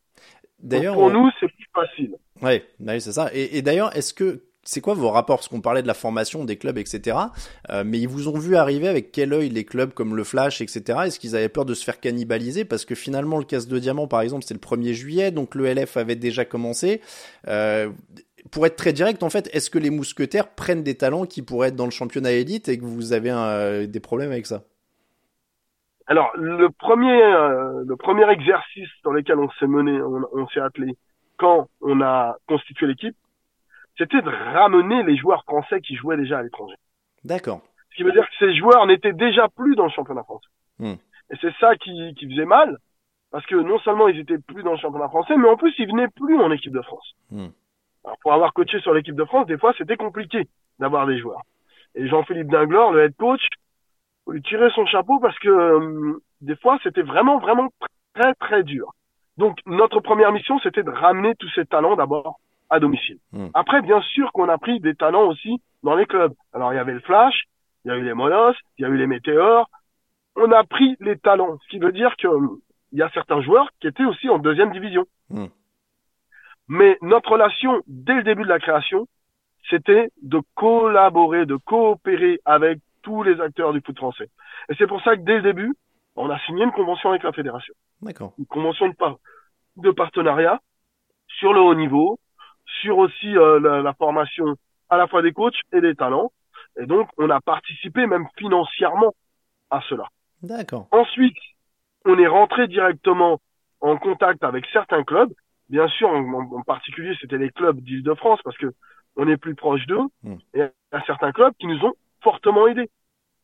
D'ailleurs, 0.59 0.95
pour 0.95 1.11
nous, 1.11 1.29
c'est 1.39 1.47
plus 1.47 1.67
facile. 1.73 2.15
Ouais, 2.41 2.65
bah 2.79 2.99
c'est 2.99 3.11
ça. 3.11 3.29
Et, 3.33 3.61
d'ailleurs, 3.61 3.95
est-ce 3.95 4.13
que 4.13 4.43
c'est 4.65 4.81
quoi 4.81 4.93
vos 4.93 5.09
rapports? 5.09 5.37
Parce 5.37 5.47
qu'on 5.47 5.61
parlait 5.61 5.81
de 5.81 5.87
la 5.87 5.93
formation 5.93 6.43
des 6.43 6.57
clubs, 6.57 6.77
etc. 6.77 7.17
Euh, 7.69 7.83
mais 7.85 7.99
ils 7.99 8.07
vous 8.07 8.27
ont 8.27 8.37
vu 8.37 8.55
arriver 8.55 8.87
avec 8.87 9.11
quel 9.11 9.31
œil 9.33 9.49
les 9.49 9.63
clubs 9.63 9.93
comme 9.93 10.15
le 10.15 10.23
Flash, 10.23 10.59
etc. 10.61 10.99
Est-ce 11.05 11.19
qu'ils 11.19 11.35
avaient 11.35 11.49
peur 11.49 11.65
de 11.65 11.73
se 11.73 11.83
faire 11.83 11.99
cannibaliser? 11.99 12.65
Parce 12.65 12.83
que 12.83 12.95
finalement, 12.95 13.37
le 13.37 13.45
casse 13.45 13.67
de 13.67 13.79
diamant, 13.79 14.07
par 14.07 14.21
exemple, 14.21 14.43
c'est 14.45 14.53
le 14.53 14.59
1er 14.59 14.93
juillet, 14.93 15.31
donc 15.31 15.55
le 15.55 15.65
LF 15.65 15.97
avait 15.97 16.15
déjà 16.15 16.45
commencé. 16.45 17.01
Euh, 17.47 17.89
pour 18.51 18.65
être 18.65 18.75
très 18.75 18.93
direct, 18.93 19.23
en 19.23 19.29
fait, 19.29 19.49
est-ce 19.53 19.69
que 19.69 19.79
les 19.79 19.89
mousquetaires 19.89 20.49
prennent 20.49 20.83
des 20.83 20.95
talents 20.95 21.25
qui 21.25 21.41
pourraient 21.41 21.69
être 21.69 21.75
dans 21.75 21.85
le 21.85 21.91
championnat 21.91 22.31
élite 22.31 22.69
et 22.69 22.77
que 22.77 22.85
vous 22.85 23.13
avez 23.13 23.31
euh, 23.31 23.87
des 23.87 23.99
problèmes 23.99 24.31
avec 24.31 24.45
ça? 24.45 24.63
Alors 26.07 26.31
le 26.35 26.69
premier 26.69 27.23
euh, 27.23 27.83
le 27.85 27.95
premier 27.95 28.29
exercice 28.29 28.89
dans 29.03 29.11
lequel 29.11 29.39
on 29.39 29.49
s'est 29.59 29.65
mené, 29.65 29.99
on, 30.01 30.47
s'est 30.49 30.59
attelé 30.59 30.95
quand 31.37 31.67
on 31.81 31.99
a 32.01 32.37
constitué 32.47 32.85
l'équipe, 32.85 33.15
c'était 33.97 34.21
de 34.21 34.29
ramener 34.29 35.03
les 35.03 35.17
joueurs 35.17 35.43
français 35.43 35.81
qui 35.81 35.95
jouaient 35.95 36.17
déjà 36.17 36.39
à 36.39 36.43
l'étranger. 36.43 36.75
D'accord. 37.23 37.61
Ce 37.91 37.95
qui 37.95 38.03
veut 38.03 38.11
dire 38.11 38.27
que 38.27 38.35
ces 38.39 38.55
joueurs 38.55 38.85
n'étaient 38.87 39.13
déjà 39.13 39.47
plus 39.49 39.75
dans 39.75 39.85
le 39.85 39.91
championnat 39.91 40.23
français. 40.23 40.47
Hmm. 40.79 40.95
Et 41.31 41.35
c'est 41.41 41.53
ça 41.59 41.75
qui, 41.75 42.13
qui 42.15 42.29
faisait 42.29 42.45
mal, 42.45 42.77
parce 43.31 43.45
que 43.45 43.55
non 43.55 43.79
seulement 43.79 44.07
ils 44.07 44.19
étaient 44.19 44.37
plus 44.37 44.63
dans 44.63 44.73
le 44.73 44.77
championnat 44.77 45.07
français, 45.07 45.37
mais 45.37 45.49
en 45.49 45.57
plus 45.57 45.73
ils 45.77 45.87
venaient 45.87 46.09
plus 46.09 46.37
en 46.39 46.51
équipe 46.51 46.73
de 46.73 46.81
France. 46.81 47.15
Hmm. 47.31 47.47
Alors 48.03 48.17
pour 48.21 48.33
avoir 48.33 48.53
coaché 48.53 48.79
sur 48.81 48.93
l'équipe 48.93 49.15
de 49.15 49.25
France, 49.25 49.47
des 49.47 49.57
fois 49.57 49.73
c'était 49.77 49.97
compliqué 49.97 50.47
d'avoir 50.79 51.07
des 51.07 51.17
joueurs. 51.17 51.41
Et 51.95 52.07
Jean-Philippe 52.07 52.49
Dinglor, 52.49 52.91
le 52.91 53.05
head 53.05 53.15
coach, 53.15 53.41
faut 54.25 54.33
lui 54.33 54.41
tirer 54.41 54.69
son 54.71 54.85
chapeau 54.85 55.19
parce 55.19 55.37
que 55.39 55.49
euh, 55.49 56.21
des 56.41 56.55
fois 56.57 56.77
c'était 56.83 57.01
vraiment 57.01 57.39
vraiment 57.39 57.69
très 58.13 58.33
très 58.35 58.63
dur. 58.63 58.91
Donc 59.37 59.57
notre 59.65 60.01
première 60.01 60.31
mission 60.31 60.59
c'était 60.59 60.83
de 60.83 60.91
ramener 60.91 61.33
tous 61.35 61.49
ces 61.55 61.65
talents 61.65 61.95
d'abord 61.95 62.39
à 62.69 62.79
domicile. 62.79 63.17
Hmm. 63.31 63.47
Après 63.53 63.81
bien 63.81 64.01
sûr 64.01 64.31
qu'on 64.31 64.49
a 64.49 64.57
pris 64.57 64.79
des 64.79 64.95
talents 64.95 65.27
aussi 65.27 65.61
dans 65.83 65.95
les 65.95 66.05
clubs. 66.05 66.33
Alors 66.53 66.73
il 66.73 66.77
y 66.77 66.79
avait 66.79 66.93
le 66.93 66.99
Flash, 67.01 67.45
il 67.83 67.89
y 67.89 67.91
a 67.91 67.97
eu 67.97 68.03
les 68.03 68.13
Monos, 68.13 68.55
il 68.77 68.83
y 68.83 68.85
a 68.85 68.89
eu 68.89 68.97
les 68.97 69.07
Météores. 69.07 69.69
On 70.35 70.51
a 70.51 70.63
pris 70.63 70.97
les 70.99 71.17
talents, 71.17 71.57
ce 71.63 71.69
qui 71.69 71.79
veut 71.79 71.91
dire 71.91 72.15
que 72.17 72.27
euh, 72.27 72.61
il 72.91 72.99
y 72.99 73.01
a 73.01 73.09
certains 73.11 73.41
joueurs 73.41 73.69
qui 73.79 73.87
étaient 73.87 74.05
aussi 74.05 74.29
en 74.29 74.39
deuxième 74.39 74.71
division. 74.71 75.05
Hmm. 75.29 75.47
Mais 76.67 76.97
notre 77.01 77.31
relation 77.31 77.81
dès 77.87 78.15
le 78.15 78.23
début 78.23 78.43
de 78.43 78.49
la 78.49 78.59
création, 78.59 79.07
c'était 79.69 80.09
de 80.21 80.41
collaborer, 80.55 81.45
de 81.45 81.55
coopérer 81.55 82.39
avec 82.45 82.79
tous 83.01 83.23
les 83.23 83.39
acteurs 83.39 83.73
du 83.73 83.81
foot 83.81 83.97
français. 83.97 84.29
Et 84.69 84.75
c'est 84.77 84.87
pour 84.87 85.01
ça 85.03 85.15
que 85.15 85.21
dès 85.21 85.37
le 85.37 85.41
début, 85.43 85.75
on 86.15 86.29
a 86.29 86.39
signé 86.39 86.63
une 86.63 86.71
convention 86.71 87.09
avec 87.09 87.23
la 87.23 87.31
fédération. 87.31 87.73
D'accord. 88.01 88.33
Une 88.39 88.45
convention 88.45 88.87
de, 88.87 88.95
de 89.77 89.91
partenariat 89.91 90.59
sur 91.27 91.53
le 91.53 91.61
haut 91.61 91.75
niveau, 91.75 92.19
sur 92.81 92.97
aussi 92.97 93.37
euh, 93.37 93.59
la, 93.59 93.93
formation 93.93 94.55
à 94.89 94.97
la 94.97 95.07
fois 95.07 95.21
des 95.21 95.33
coachs 95.33 95.59
et 95.73 95.81
des 95.81 95.95
talents. 95.95 96.31
Et 96.79 96.85
donc, 96.85 97.09
on 97.17 97.29
a 97.29 97.39
participé 97.41 98.05
même 98.05 98.27
financièrement 98.37 99.13
à 99.69 99.81
cela. 99.87 100.07
D'accord. 100.41 100.87
Ensuite, 100.91 101.37
on 102.05 102.17
est 102.19 102.27
rentré 102.27 102.67
directement 102.67 103.39
en 103.81 103.97
contact 103.97 104.43
avec 104.43 104.65
certains 104.71 105.03
clubs. 105.03 105.31
Bien 105.69 105.87
sûr, 105.87 106.09
en, 106.09 106.51
en 106.51 106.61
particulier, 106.61 107.15
c'était 107.19 107.37
les 107.37 107.49
clubs 107.49 107.79
d'Île-de-France 107.79 108.39
parce 108.43 108.57
que 108.57 108.73
on 109.15 109.27
est 109.27 109.37
plus 109.37 109.55
proche 109.55 109.85
d'eux. 109.87 110.03
Mm. 110.23 110.33
Et 110.53 110.59
il 110.59 110.59
y 110.59 110.95
a 110.95 111.03
certains 111.05 111.31
clubs 111.31 111.53
qui 111.59 111.67
nous 111.67 111.83
ont 111.83 111.93
fortement 112.21 112.67
aidés, 112.67 112.89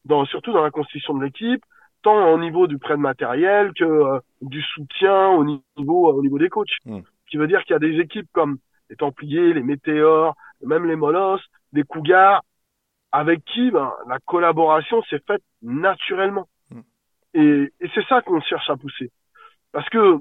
dans, 0.05 0.25
surtout 0.25 0.53
dans 0.53 0.63
la 0.63 0.71
constitution 0.71 1.13
de 1.15 1.23
l'équipe, 1.23 1.63
tant 2.01 2.31
au 2.31 2.39
niveau 2.39 2.67
du 2.67 2.77
prêt 2.77 2.95
de 2.95 3.01
matériel 3.01 3.73
que 3.73 3.83
euh, 3.83 4.19
du 4.41 4.61
soutien 4.61 5.29
au 5.29 5.43
niveau 5.43 6.09
euh, 6.09 6.13
au 6.13 6.21
niveau 6.21 6.39
des 6.39 6.49
coachs. 6.49 6.75
Mm. 6.85 6.99
Ce 6.99 7.31
qui 7.31 7.37
veut 7.37 7.47
dire 7.47 7.63
qu'il 7.63 7.73
y 7.73 7.75
a 7.75 7.79
des 7.79 7.99
équipes 7.99 8.27
comme 8.33 8.57
les 8.91 8.97
Templiers, 8.97 9.53
les 9.53 9.63
Météores, 9.63 10.35
même 10.61 10.85
les 10.85 10.97
Molosses, 10.97 11.45
les 11.71 11.83
Cougars, 11.83 12.43
avec 13.11 13.43
qui 13.45 13.71
ben, 13.71 13.91
la 14.07 14.19
collaboration 14.19 15.01
s'est 15.03 15.23
faite 15.25 15.41
naturellement. 15.61 16.47
Mm. 16.69 16.81
Et, 17.33 17.73
et 17.79 17.89
c'est 17.95 18.05
ça 18.07 18.21
qu'on 18.21 18.41
cherche 18.41 18.69
à 18.69 18.75
pousser. 18.75 19.09
Parce 19.71 19.89
que 19.89 20.19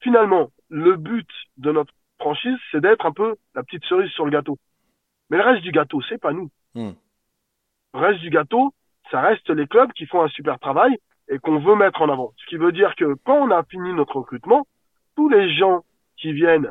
finalement, 0.00 0.48
le 0.70 0.96
but 0.96 1.28
de 1.58 1.72
notre 1.72 1.92
franchise, 2.18 2.56
c'est 2.72 2.80
d'être 2.80 3.04
un 3.04 3.12
peu 3.12 3.36
la 3.54 3.62
petite 3.62 3.84
cerise 3.84 4.10
sur 4.12 4.24
le 4.24 4.30
gâteau. 4.30 4.58
Mais 5.28 5.36
le 5.36 5.44
reste 5.44 5.62
du 5.62 5.70
gâteau, 5.70 6.00
c'est 6.08 6.20
pas 6.20 6.32
nous. 6.32 6.50
Mm. 6.74 6.92
Le 7.94 8.00
reste 8.00 8.20
du 8.20 8.30
gâteau, 8.30 8.72
ça 9.10 9.20
reste 9.20 9.50
les 9.50 9.66
clubs 9.66 9.92
qui 9.92 10.06
font 10.06 10.22
un 10.22 10.28
super 10.28 10.58
travail 10.58 10.96
et 11.28 11.38
qu'on 11.38 11.58
veut 11.58 11.76
mettre 11.76 12.00
en 12.00 12.08
avant. 12.08 12.32
Ce 12.38 12.46
qui 12.46 12.56
veut 12.56 12.72
dire 12.72 12.94
que 12.96 13.14
quand 13.24 13.36
on 13.36 13.50
a 13.50 13.62
fini 13.64 13.92
notre 13.92 14.16
recrutement, 14.16 14.66
tous 15.16 15.28
les 15.28 15.54
gens 15.54 15.84
qui 16.16 16.32
viennent 16.32 16.70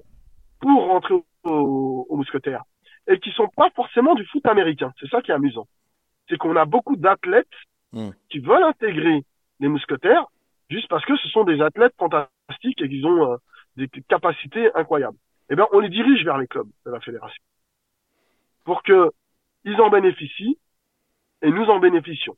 pour 0.59 0.87
rentrer 0.87 1.15
au, 1.43 2.05
au 2.09 2.15
mousquetaire 2.15 2.63
et 3.07 3.19
qui 3.19 3.31
sont 3.31 3.47
pas 3.55 3.69
forcément 3.71 4.15
du 4.15 4.25
foot 4.25 4.45
américain, 4.45 4.93
c'est 4.99 5.09
ça 5.09 5.21
qui 5.21 5.31
est 5.31 5.33
amusant. 5.33 5.67
C'est 6.27 6.37
qu'on 6.37 6.55
a 6.55 6.65
beaucoup 6.65 6.95
d'athlètes 6.95 7.47
Mm. 7.91 8.09
qui 8.29 8.39
veulent 8.39 8.63
intégrer 8.63 9.23
les 9.59 9.67
mousquetaires 9.67 10.25
juste 10.69 10.87
parce 10.89 11.03
que 11.05 11.17
ce 11.17 11.27
sont 11.29 11.43
des 11.43 11.59
athlètes 11.61 11.95
fantastiques 11.97 12.81
et 12.81 12.87
qu'ils 12.89 13.05
ont 13.05 13.33
euh, 13.33 13.37
des 13.77 13.89
capacités 14.07 14.69
incroyables. 14.75 15.17
Eh 15.49 15.55
bien, 15.55 15.65
on 15.71 15.79
les 15.79 15.89
dirige 15.89 16.23
vers 16.23 16.37
les 16.37 16.47
clubs 16.47 16.69
de 16.85 16.91
la 16.91 16.99
fédération 16.99 17.41
pour 18.63 18.83
que 18.83 19.11
ils 19.63 19.81
en 19.81 19.89
bénéficient 19.89 20.59
et 21.41 21.49
nous 21.49 21.65
en 21.65 21.79
bénéficions. 21.79 22.37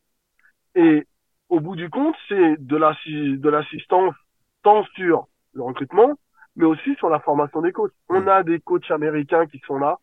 Et 0.75 1.06
au 1.50 1.60
bout 1.60 1.75
du 1.75 1.90
compte, 1.90 2.16
c'est 2.30 2.56
de 2.58 3.50
l'assistance 3.50 4.16
tant 4.63 4.86
sur 4.96 5.28
le 5.54 5.63
recrutement, 5.63 6.13
mais 6.55 6.65
aussi 6.65 6.96
sur 6.96 7.10
la 7.10 7.20
formation 7.20 7.62
des 7.62 7.72
coachs. 7.72 7.93
On 8.10 8.27
a 8.27 8.43
des 8.43 8.60
coachs 8.60 8.89
américains 8.91 9.46
qui 9.46 9.60
sont 9.65 9.77
là. 9.77 10.00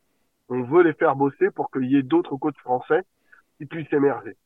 On 0.49 0.63
veut 0.63 0.83
les 0.83 0.95
faire 0.95 1.15
bosser 1.15 1.51
pour 1.51 1.71
qu'il 1.71 1.85
y 1.85 1.97
ait 1.97 2.03
d'autres 2.03 2.37
coachs 2.37 2.59
français 2.59 3.03
qui 3.59 3.67
puissent 3.67 3.93
émerger. 3.93 4.37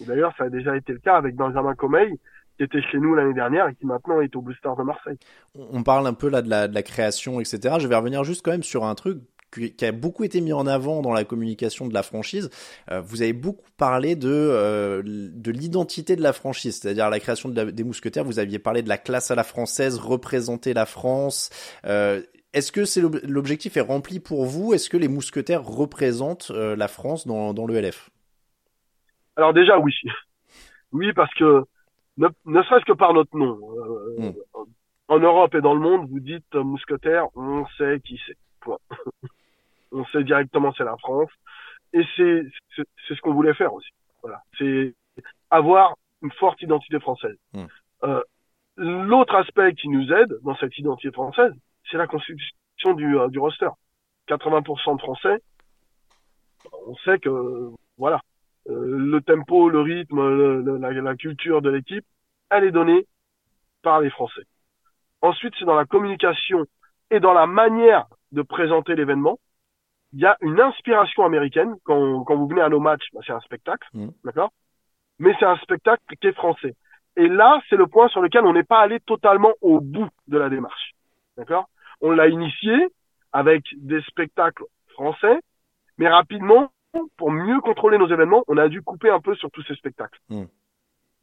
D'ailleurs, 0.00 0.34
ça 0.38 0.44
a 0.44 0.48
déjà 0.48 0.76
été 0.76 0.92
le 0.92 0.98
cas 0.98 1.16
avec 1.16 1.36
Benjamin 1.36 1.74
Comeil, 1.74 2.18
qui 2.56 2.62
était 2.62 2.80
chez 2.82 2.98
nous 2.98 3.14
l'année 3.14 3.34
dernière 3.34 3.68
et 3.68 3.74
qui 3.74 3.86
maintenant 3.86 4.20
est 4.20 4.34
au 4.36 4.40
Blue 4.40 4.54
Stars 4.54 4.76
de 4.76 4.82
Marseille. 4.82 5.18
On 5.54 5.82
parle 5.82 6.06
un 6.06 6.14
peu 6.14 6.28
là 6.28 6.40
de 6.40 6.48
la, 6.48 6.68
de 6.68 6.74
la 6.74 6.82
création, 6.82 7.40
etc. 7.40 7.76
Je 7.78 7.86
vais 7.86 7.96
revenir 7.96 8.24
juste 8.24 8.42
quand 8.44 8.52
même 8.52 8.62
sur 8.62 8.84
un 8.84 8.94
truc 8.94 9.18
qui 9.50 9.84
a 9.84 9.92
beaucoup 9.92 10.24
été 10.24 10.40
mis 10.40 10.52
en 10.52 10.66
avant 10.66 11.02
dans 11.02 11.12
la 11.12 11.24
communication 11.24 11.86
de 11.88 11.94
la 11.94 12.02
franchise. 12.02 12.50
Euh, 12.90 13.00
vous 13.00 13.22
avez 13.22 13.32
beaucoup 13.32 13.68
parlé 13.76 14.14
de, 14.16 14.28
euh, 14.30 15.02
de 15.04 15.50
l'identité 15.50 16.14
de 16.16 16.22
la 16.22 16.32
franchise, 16.32 16.78
c'est-à-dire 16.80 17.10
la 17.10 17.18
création 17.20 17.48
de 17.48 17.56
la- 17.56 17.70
des 17.72 17.82
mousquetaires. 17.84 18.24
Vous 18.24 18.38
aviez 18.38 18.58
parlé 18.58 18.82
de 18.82 18.88
la 18.88 18.98
classe 18.98 19.30
à 19.30 19.34
la 19.34 19.44
française, 19.44 19.98
représenter 19.98 20.72
la 20.74 20.86
France. 20.86 21.50
Euh, 21.84 22.22
Est-ce 22.52 22.72
que 22.72 22.84
c'est 22.84 23.00
l'ob- 23.00 23.20
l'objectif 23.22 23.76
est 23.76 23.80
rempli 23.80 24.18
pour 24.18 24.44
vous? 24.44 24.74
Est-ce 24.74 24.88
que 24.90 24.96
les 24.96 25.06
mousquetaires 25.06 25.64
représentent 25.64 26.50
euh, 26.50 26.74
la 26.74 26.88
France 26.88 27.24
dans, 27.26 27.54
dans 27.54 27.64
le 27.66 27.76
LF 27.76 28.10
Alors 29.36 29.52
déjà, 29.52 29.78
oui. 29.78 29.92
Oui, 30.92 31.12
parce 31.12 31.32
que 31.34 31.62
ne, 32.16 32.26
ne 32.46 32.62
serait-ce 32.64 32.84
que 32.84 32.92
par 32.92 33.14
notre 33.14 33.36
nom. 33.36 33.56
euh, 34.18 34.30
Mm. 34.30 34.32
En 35.06 35.18
Europe 35.20 35.54
et 35.54 35.60
dans 35.60 35.74
le 35.74 35.80
monde, 35.80 36.08
vous 36.10 36.20
dites 36.20 36.44
euh, 36.56 36.62
mousquetaire, 36.64 37.26
on 37.36 37.64
sait 37.78 38.00
qui 38.04 38.18
c'est. 38.26 38.36
Point. 38.60 38.78
on 39.92 40.04
sait 40.06 40.24
directement 40.24 40.72
c'est 40.76 40.84
la 40.84 40.96
France. 40.96 41.30
Et 41.92 42.04
c'est 42.16 42.44
c'est 42.76 43.14
ce 43.14 43.20
qu'on 43.20 43.34
voulait 43.34 43.54
faire 43.54 43.72
aussi. 43.74 43.90
Voilà. 44.22 44.42
C'est 44.58 44.94
avoir 45.50 45.94
une 46.22 46.30
forte 46.32 46.60
identité 46.62 47.00
française. 47.00 47.36
Mm. 47.52 47.64
Euh, 48.04 48.22
L'autre 48.76 49.34
aspect 49.34 49.74
qui 49.74 49.88
nous 49.88 50.10
aide 50.12 50.38
dans 50.42 50.56
cette 50.56 50.76
identité 50.78 51.10
française, 51.10 51.52
c'est 51.90 51.98
la 51.98 52.06
constitution 52.06 52.94
du, 52.94 53.18
euh, 53.18 53.28
du 53.28 53.38
roster. 53.38 53.68
80% 54.28 54.94
de 54.96 55.00
Français, 55.00 55.42
on 56.86 56.94
sait 57.04 57.18
que 57.18 57.70
voilà, 57.98 58.20
euh, 58.68 58.96
le 58.96 59.20
tempo, 59.20 59.68
le 59.68 59.80
rythme, 59.80 60.16
le- 60.28 60.62
le- 60.62 60.78
la, 60.78 60.92
la 60.92 61.14
culture 61.16 61.60
de 61.62 61.68
l'équipe, 61.70 62.04
elle 62.48 62.64
est 62.64 62.70
donnée 62.70 63.06
par 63.82 64.00
les 64.00 64.10
Français. 64.10 64.42
Ensuite, 65.20 65.54
c'est 65.58 65.64
dans 65.66 65.74
la 65.74 65.84
communication 65.84 66.64
et 67.10 67.20
dans 67.20 67.32
la 67.34 67.46
manière 67.46 68.06
de 68.32 68.42
présenter 68.42 68.94
l'événement. 68.94 69.38
Il 70.12 70.20
y 70.20 70.26
a 70.26 70.36
une 70.40 70.60
inspiration 70.60 71.24
américaine. 71.24 71.74
Quand, 71.84 72.24
quand 72.24 72.36
vous 72.36 72.48
venez 72.48 72.62
à 72.62 72.68
nos 72.68 72.80
matchs, 72.80 73.06
bah, 73.12 73.20
c'est 73.26 73.32
un 73.32 73.40
spectacle, 73.40 73.86
Mhm. 73.94 74.12
d'accord? 74.24 74.50
Mais 75.18 75.34
c'est 75.38 75.46
un 75.46 75.56
spectacle 75.58 76.02
qui 76.20 76.26
est 76.26 76.32
français. 76.32 76.74
Et 77.16 77.28
là, 77.28 77.60
c'est 77.68 77.76
le 77.76 77.86
point 77.86 78.08
sur 78.08 78.20
lequel 78.22 78.44
on 78.44 78.52
n'est 78.52 78.62
pas 78.64 78.80
allé 78.80 79.00
totalement 79.00 79.52
au 79.60 79.80
bout 79.80 80.08
de 80.28 80.38
la 80.38 80.48
démarche, 80.48 80.92
d'accord? 81.36 81.68
On 82.00 82.10
l'a 82.12 82.28
initié 82.28 82.88
avec 83.32 83.62
des 83.76 84.00
spectacles 84.02 84.64
français, 84.94 85.38
mais 85.98 86.08
rapidement, 86.08 86.70
pour 87.16 87.30
mieux 87.30 87.60
contrôler 87.60 87.98
nos 87.98 88.08
événements, 88.08 88.42
on 88.48 88.56
a 88.56 88.68
dû 88.68 88.82
couper 88.82 89.10
un 89.10 89.20
peu 89.20 89.34
sur 89.36 89.50
tous 89.50 89.62
ces 89.64 89.74
spectacles. 89.74 90.18
Mm. 90.28 90.44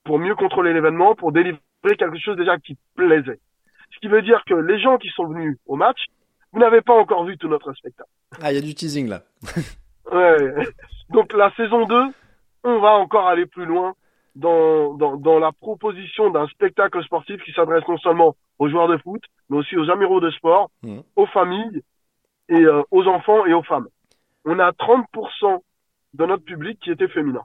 Pour 0.06 0.20
mieux 0.20 0.36
contrôler 0.36 0.74
l'événement, 0.74 1.16
pour 1.16 1.32
délivrer 1.32 1.60
quelque 1.98 2.20
chose 2.20 2.38
déjà 2.38 2.58
qui 2.58 2.78
plaisait. 2.96 3.40
Ce 3.92 4.00
qui 4.00 4.08
veut 4.08 4.22
dire 4.22 4.44
que 4.46 4.54
les 4.54 4.80
gens 4.80 4.98
qui 4.98 5.10
sont 5.10 5.26
venus 5.26 5.58
au 5.66 5.76
match, 5.76 6.00
vous 6.54 6.60
n'avez 6.60 6.82
pas 6.82 6.94
encore 6.98 7.26
vu 7.26 7.38
tout 7.38 7.48
notre 7.48 7.74
spectacle. 7.74 8.10
Ah, 8.42 8.52
il 8.52 8.56
y 8.56 8.58
a 8.58 8.62
du 8.62 8.74
teasing 8.76 9.08
là. 9.10 9.22
Ouais. 10.12 10.54
Donc 11.10 11.34
la 11.34 11.54
saison 11.56 11.86
2, 11.86 11.96
on 12.64 12.80
va 12.80 12.92
encore 12.94 13.28
aller 13.28 13.46
plus 13.46 13.66
loin 13.66 13.94
dans, 14.36 14.94
dans, 14.94 15.18
dans 15.18 15.38
la 15.40 15.52
proposition 15.52 16.30
d'un 16.30 16.48
spectacle 16.48 17.04
sportif 17.04 17.42
qui 17.44 17.52
s'adresse 17.52 17.84
non 17.90 17.98
seulement 17.98 18.36
aux 18.60 18.70
joueurs 18.70 18.88
de 18.88 18.98
foot, 19.00 19.22
mais 19.50 19.58
aussi 19.58 19.76
aux 19.76 19.90
amoureux 19.90 20.22
de 20.22 20.30
sport, 20.32 20.70
Mhm. 20.84 21.04
aux 21.18 21.26
familles 21.28 21.82
et 22.48 22.56
euh, 22.64 22.82
aux 22.92 23.06
enfants 23.08 23.46
et 23.46 23.54
aux 23.54 23.64
femmes. 23.64 23.88
On 24.46 24.60
a 24.60 24.72
30% 24.72 25.62
de 26.14 26.26
notre 26.26 26.46
public 26.46 26.80
qui 26.80 26.92
était 26.92 27.10
féminin. 27.10 27.44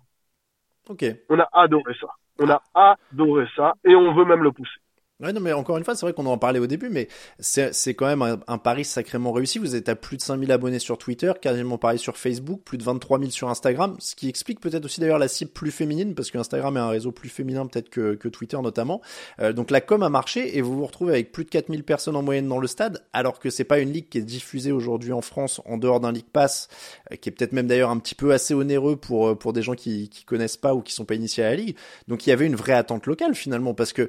Ok. 0.89 1.05
On 1.29 1.39
a 1.41 1.49
adoré 1.53 1.95
ça. 2.01 2.07
On 2.39 2.49
a 2.49 2.63
adoré 2.75 3.47
ça 3.57 3.75
et 3.85 3.95
on 3.97 4.15
veut 4.15 4.25
même 4.25 4.45
le 4.45 4.53
pousser. 4.53 4.79
Ouais, 5.23 5.33
non, 5.33 5.41
mais 5.41 5.53
encore 5.53 5.79
une 5.79 5.85
fois, 5.85 5.95
c'est 5.95 6.05
vrai 6.05 6.13
qu'on 6.13 6.27
en 6.27 6.37
parlait 6.37 6.59
au 6.59 6.67
début, 6.67 6.89
mais 6.89 7.07
c'est 7.39 7.73
c'est 7.73 7.95
quand 7.95 8.07
même 8.07 8.23
un, 8.23 8.41
un 8.49 8.59
pari 8.59 8.85
sacrément 8.85 9.31
réussi. 9.31 9.59
Vous 9.61 9.77
êtes 9.77 9.89
à 9.89 9.95
plus 9.95 10.17
de 10.17 10.23
5000 10.23 10.51
abonnés 10.51 10.81
sur 10.81 10.99
Twitter, 10.99 11.33
quasiment 11.41 11.79
pareil 11.79 12.01
sur 12.01 12.17
Facebook, 12.17 12.61
plus 12.65 12.77
de 12.77 12.83
23 12.83 13.21
000 13.21 13.31
sur 13.31 13.49
Instagram, 13.49 13.95
ce 14.01 14.17
qui 14.17 14.29
explique 14.29 14.59
peut-être 14.59 14.85
aussi 14.85 15.01
d'ailleurs 15.01 15.21
la 15.21 15.29
cible 15.29 15.53
plus 15.53 15.71
féminine, 15.71 16.17
parce 16.17 16.33
que 16.33 16.39
Instagram 16.39 16.77
est 16.77 16.81
un 16.81 16.89
réseau 16.89 17.13
plus 17.13 17.29
féminin 17.29 17.67
peut-être 17.67 17.89
que, 17.89 18.15
que 18.15 18.29
Twitter 18.29 18.59
notamment. 18.61 19.01
Euh, 19.39 19.53
donc 19.53 19.71
la 19.71 19.81
com 19.81 20.03
a 20.03 20.09
marché 20.09 20.59
et 20.59 20.61
vous 20.61 20.77
vous 20.77 20.87
retrouvez 20.87 21.13
avec 21.13 21.31
plus 21.31 21.45
de 21.45 21.51
4000 21.51 21.85
personnes 21.85 22.17
en 22.17 22.23
moyenne 22.23 22.49
dans 22.49 22.59
le 22.59 22.67
stade, 22.67 23.05
alors 23.13 23.39
que 23.39 23.49
c'est 23.49 23.65
pas 23.65 23.79
une 23.79 23.93
ligue 23.93 24.09
qui 24.09 24.19
est 24.19 24.23
diffusée 24.23 24.73
aujourd'hui 24.73 25.13
en 25.13 25.23
France 25.23 25.61
en 25.67 25.79
dehors 25.79 26.01
d'un 26.01 26.11
League 26.11 26.27
Pass, 26.33 26.69
euh, 27.13 27.17
qui 27.17 27.29
est 27.29 27.33
peut-être 27.33 27.53
même 27.53 27.69
d'ailleurs 27.69 27.91
un 27.91 27.99
petit 27.99 28.17
peu 28.17 28.33
assez 28.33 28.55
onéreux 28.55 28.97
pour, 28.97 29.29
euh, 29.29 29.35
pour 29.37 29.53
des 29.53 29.63
gens 29.63 29.75
qui, 29.75 30.09
qui 30.09 30.25
connaissent 30.25 30.57
pas 30.57 30.75
ou 30.75 30.83
qui 30.83 30.93
sont 30.93 31.05
pas 31.05 31.15
initiés 31.15 31.45
à 31.45 31.51
la 31.51 31.57
ligue. 31.57 31.77
Donc 32.09 32.27
il 32.27 32.31
y 32.31 32.33
avait 32.33 32.47
une 32.47 32.57
vraie 32.57 32.73
attente 32.73 33.07
locale 33.07 33.37
finalement, 33.37 33.73
parce 33.73 33.93
que 33.93 34.09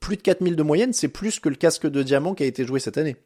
plus 0.00 0.16
de 0.16 0.22
4000 0.22 0.49
de 0.56 0.62
moyenne, 0.62 0.92
c'est 0.92 1.12
plus 1.12 1.40
que 1.40 1.48
le 1.48 1.54
casque 1.56 1.86
de 1.86 2.02
diamant 2.02 2.34
qui 2.34 2.42
a 2.42 2.46
été 2.46 2.64
joué 2.64 2.80
cette 2.80 2.98
année. 2.98 3.16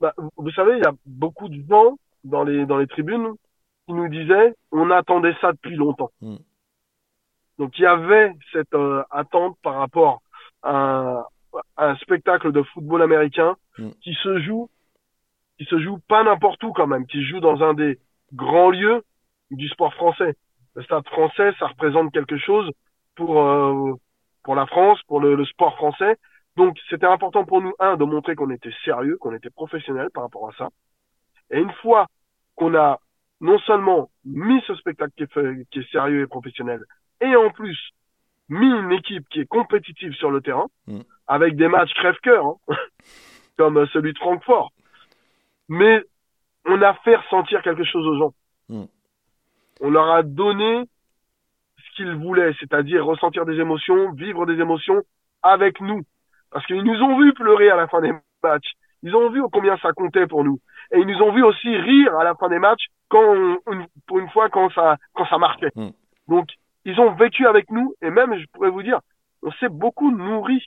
Bah, 0.00 0.14
vous- 0.36 0.50
savez, 0.52 0.76
il 0.76 0.82
y 0.84 0.86
a 0.86 0.92
beaucoup 1.06 1.48
de 1.48 1.62
gens 1.68 1.96
dans 2.24 2.44
les, 2.44 2.66
dans 2.66 2.78
les 2.78 2.86
tribunes 2.86 3.32
qui 3.86 3.94
nous 3.94 4.08
disaient 4.08 4.54
on 4.72 4.90
attendait 4.90 5.34
ça 5.40 5.52
depuis 5.52 5.76
longtemps. 5.76 6.10
Mm. 6.20 6.36
Donc 7.58 7.78
il 7.78 7.82
y 7.82 7.86
avait 7.86 8.34
cette 8.52 8.74
euh, 8.74 9.02
attente 9.10 9.56
par 9.62 9.76
rapport 9.76 10.20
à 10.62 10.76
un, 10.76 11.24
à 11.76 11.90
un 11.90 11.96
spectacle 11.96 12.52
de 12.52 12.62
football 12.62 13.02
américain 13.02 13.56
Mm. 13.78 13.90
qui 14.02 14.14
se 14.22 14.38
joue, 14.40 14.70
qui 15.58 15.66
se 15.66 15.78
joue 15.78 15.98
pas 16.08 16.24
n'importe 16.24 16.62
où 16.64 16.72
quand 16.72 16.86
même, 16.86 17.06
qui 17.06 17.18
se 17.18 17.26
joue 17.28 17.40
dans 17.40 17.62
un 17.62 17.74
des 17.74 17.98
grands 18.32 18.70
lieux 18.70 19.02
du 19.50 19.68
sport 19.68 19.92
français. 19.94 20.34
Le 20.74 20.82
stade 20.82 21.06
français, 21.08 21.52
ça 21.58 21.66
représente 21.68 22.10
quelque 22.12 22.38
chose 22.38 22.70
pour 23.16 23.40
euh, 23.42 23.92
pour 24.46 24.54
la 24.54 24.66
France, 24.66 25.00
pour 25.08 25.18
le, 25.20 25.34
le 25.34 25.44
sport 25.44 25.74
français. 25.76 26.16
Donc 26.56 26.78
c'était 26.88 27.06
important 27.16 27.44
pour 27.44 27.60
nous 27.60 27.74
un 27.80 27.96
de 27.96 28.04
montrer 28.04 28.34
qu'on 28.36 28.50
était 28.50 28.72
sérieux, 28.84 29.16
qu'on 29.20 29.34
était 29.34 29.50
professionnel 29.50 30.08
par 30.14 30.22
rapport 30.22 30.48
à 30.48 30.52
ça. 30.56 30.68
Et 31.50 31.58
une 31.60 31.72
fois 31.82 32.06
qu'on 32.54 32.74
a 32.76 32.98
non 33.40 33.58
seulement 33.58 34.08
mis 34.24 34.60
ce 34.68 34.74
spectacle 34.76 35.12
qui 35.16 35.24
est, 35.24 35.32
fait- 35.32 35.66
qui 35.70 35.80
est 35.80 35.90
sérieux 35.90 36.22
et 36.22 36.26
professionnel, 36.28 36.80
et 37.20 37.34
en 37.36 37.50
plus 37.50 37.76
mis 38.48 38.68
une 38.82 38.92
équipe 38.92 39.28
qui 39.30 39.40
est 39.40 39.46
compétitive 39.58 40.12
sur 40.14 40.30
le 40.30 40.40
terrain, 40.40 40.68
Mm. 40.86 41.00
avec 41.26 41.56
des 41.56 41.66
matchs 41.66 41.92
crève-cœur, 41.94 42.46
hein, 42.46 42.56
comme 43.58 43.84
celui 43.88 44.12
de 44.12 44.18
Francfort. 44.18 44.70
Mais 45.68 46.04
on 46.64 46.80
a 46.82 46.94
fait 47.04 47.16
ressentir 47.16 47.60
quelque 47.62 47.82
chose 47.84 48.06
aux 48.06 48.18
gens. 48.20 48.34
Mm. 48.68 48.84
On 49.80 49.90
leur 49.90 50.08
a 50.12 50.22
donné 50.22 50.84
ce 51.96 52.02
qu'ils 52.02 52.14
voulaient, 52.14 52.54
c'est-à-dire 52.60 53.04
ressentir 53.04 53.44
des 53.44 53.58
émotions, 53.58 54.12
vivre 54.12 54.46
des 54.46 54.60
émotions 54.60 55.02
avec 55.42 55.80
nous. 55.80 56.02
Parce 56.50 56.66
qu'ils 56.66 56.82
nous 56.82 57.00
ont 57.02 57.18
vu 57.18 57.32
pleurer 57.34 57.70
à 57.70 57.76
la 57.76 57.88
fin 57.88 58.00
des 58.00 58.12
matchs. 58.42 58.72
Ils 59.02 59.14
ont 59.14 59.30
vu 59.30 59.42
combien 59.52 59.76
ça 59.78 59.92
comptait 59.92 60.26
pour 60.26 60.44
nous. 60.44 60.60
Et 60.92 60.98
ils 60.98 61.06
nous 61.06 61.22
ont 61.22 61.32
vu 61.32 61.42
aussi 61.42 61.76
rire 61.76 62.16
à 62.16 62.24
la 62.24 62.34
fin 62.34 62.48
des 62.48 62.58
matchs 62.58 62.86
quand 63.08 63.58
pour 64.06 64.18
une 64.18 64.28
fois 64.30 64.48
quand 64.48 64.70
ça 64.72 64.96
quand 65.14 65.26
ça 65.26 65.38
marquait. 65.38 65.70
Hmm. 65.74 65.90
Donc 66.28 66.48
ils 66.84 66.98
ont 67.00 67.12
vécu 67.14 67.46
avec 67.46 67.70
nous 67.70 67.94
et 68.02 68.10
même 68.10 68.36
je 68.38 68.46
pourrais 68.52 68.70
vous 68.70 68.82
dire 68.82 69.00
on 69.42 69.52
s'est 69.52 69.68
beaucoup 69.68 70.10
nourri 70.10 70.64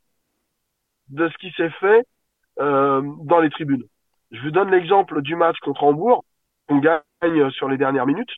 de 1.09 1.27
ce 1.27 1.37
qui 1.37 1.51
s'est 1.51 1.71
fait 1.71 2.05
euh, 2.59 3.01
dans 3.23 3.39
les 3.39 3.49
tribunes. 3.49 3.83
Je 4.31 4.41
vous 4.41 4.51
donne 4.51 4.69
l'exemple 4.69 5.21
du 5.21 5.35
match 5.35 5.57
contre 5.59 5.83
Hambourg 5.83 6.23
on 6.69 6.77
gagne 6.77 7.49
sur 7.51 7.67
les 7.67 7.77
dernières 7.77 8.05
minutes. 8.05 8.31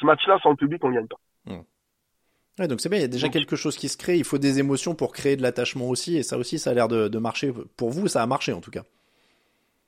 Ce 0.00 0.06
match-là 0.06 0.38
sans 0.42 0.50
le 0.50 0.56
public 0.56 0.82
on 0.84 0.90
gagne 0.90 1.06
pas. 1.06 1.18
Ouais, 2.58 2.68
donc 2.68 2.80
c'est 2.80 2.88
bien, 2.88 2.98
il 2.98 3.02
y 3.02 3.04
a 3.04 3.08
déjà 3.08 3.28
quelque 3.28 3.54
chose 3.54 3.76
qui 3.76 3.88
se 3.88 3.98
crée, 3.98 4.16
il 4.16 4.24
faut 4.24 4.38
des 4.38 4.58
émotions 4.58 4.94
pour 4.94 5.12
créer 5.12 5.36
de 5.36 5.42
l'attachement 5.42 5.88
aussi, 5.88 6.16
et 6.16 6.22
ça 6.22 6.38
aussi, 6.38 6.58
ça 6.58 6.70
a 6.70 6.74
l'air 6.74 6.88
de, 6.88 7.08
de, 7.08 7.18
marcher. 7.18 7.52
Pour 7.76 7.90
vous, 7.90 8.08
ça 8.08 8.22
a 8.22 8.26
marché 8.26 8.54
en 8.54 8.60
tout 8.60 8.70
cas. 8.70 8.82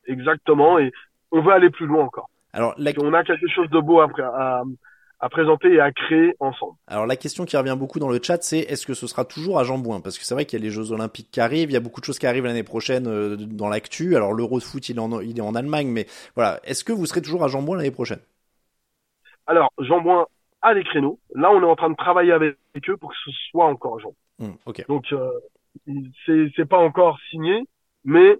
Exactement, 0.06 0.78
et 0.78 0.92
on 1.30 1.40
veut 1.40 1.52
aller 1.52 1.70
plus 1.70 1.86
loin 1.86 2.04
encore. 2.04 2.28
Alors, 2.52 2.74
on 2.78 3.14
a 3.14 3.24
quelque 3.24 3.48
chose 3.48 3.70
de 3.70 3.80
beau 3.80 4.00
à, 4.00 4.08
à, 4.18 4.62
à, 5.20 5.28
présenter 5.30 5.74
et 5.74 5.80
à 5.80 5.92
créer 5.92 6.34
ensemble. 6.40 6.74
Alors 6.86 7.06
la 7.06 7.16
question 7.16 7.44
qui 7.44 7.56
revient 7.56 7.76
beaucoup 7.78 7.98
dans 7.98 8.08
le 8.08 8.20
chat, 8.22 8.42
c'est 8.42 8.58
est-ce 8.58 8.86
que 8.86 8.94
ce 8.94 9.06
sera 9.06 9.24
toujours 9.24 9.58
à 9.58 9.64
Jambouin 9.64 10.00
Parce 10.00 10.18
que 10.18 10.24
c'est 10.24 10.34
vrai 10.34 10.44
qu'il 10.44 10.58
y 10.58 10.62
a 10.62 10.64
les 10.64 10.70
Jeux 10.70 10.92
Olympiques 10.92 11.30
qui 11.30 11.40
arrivent, 11.40 11.70
il 11.70 11.74
y 11.74 11.76
a 11.76 11.80
beaucoup 11.80 12.00
de 12.00 12.06
choses 12.06 12.18
qui 12.18 12.26
arrivent 12.26 12.44
l'année 12.44 12.62
prochaine 12.62 13.06
euh, 13.06 13.36
dans 13.36 13.68
l'actu. 13.68 14.16
Alors 14.16 14.32
l'Euro 14.32 14.58
de 14.58 14.64
foot, 14.64 14.88
il 14.88 14.96
est, 14.96 15.00
en, 15.00 15.20
il 15.20 15.38
est 15.38 15.42
en 15.42 15.54
Allemagne, 15.54 15.88
mais 15.88 16.06
voilà, 16.34 16.60
est-ce 16.64 16.84
que 16.84 16.92
vous 16.92 17.06
serez 17.06 17.22
toujours 17.22 17.44
à 17.44 17.48
Jambouin 17.48 17.76
l'année 17.76 17.90
prochaine? 17.90 18.20
Alors 19.46 19.72
Jambouin 19.78 20.26
a 20.62 20.74
des 20.74 20.84
créneaux. 20.84 21.18
Là, 21.34 21.50
on 21.50 21.62
est 21.62 21.66
en 21.66 21.76
train 21.76 21.90
de 21.90 21.96
travailler 21.96 22.32
avec 22.32 22.56
eux 22.88 22.96
pour 22.96 23.10
que 23.10 23.16
ce 23.24 23.30
soit 23.50 23.66
encore 23.66 23.96
à 23.96 23.98
Jambouin. 23.98 24.16
Mmh, 24.38 24.82
Donc 24.88 25.12
euh, 25.12 25.30
c'est 26.26 26.68
pas 26.68 26.78
encore 26.78 27.18
signé, 27.30 27.64
mais 28.04 28.38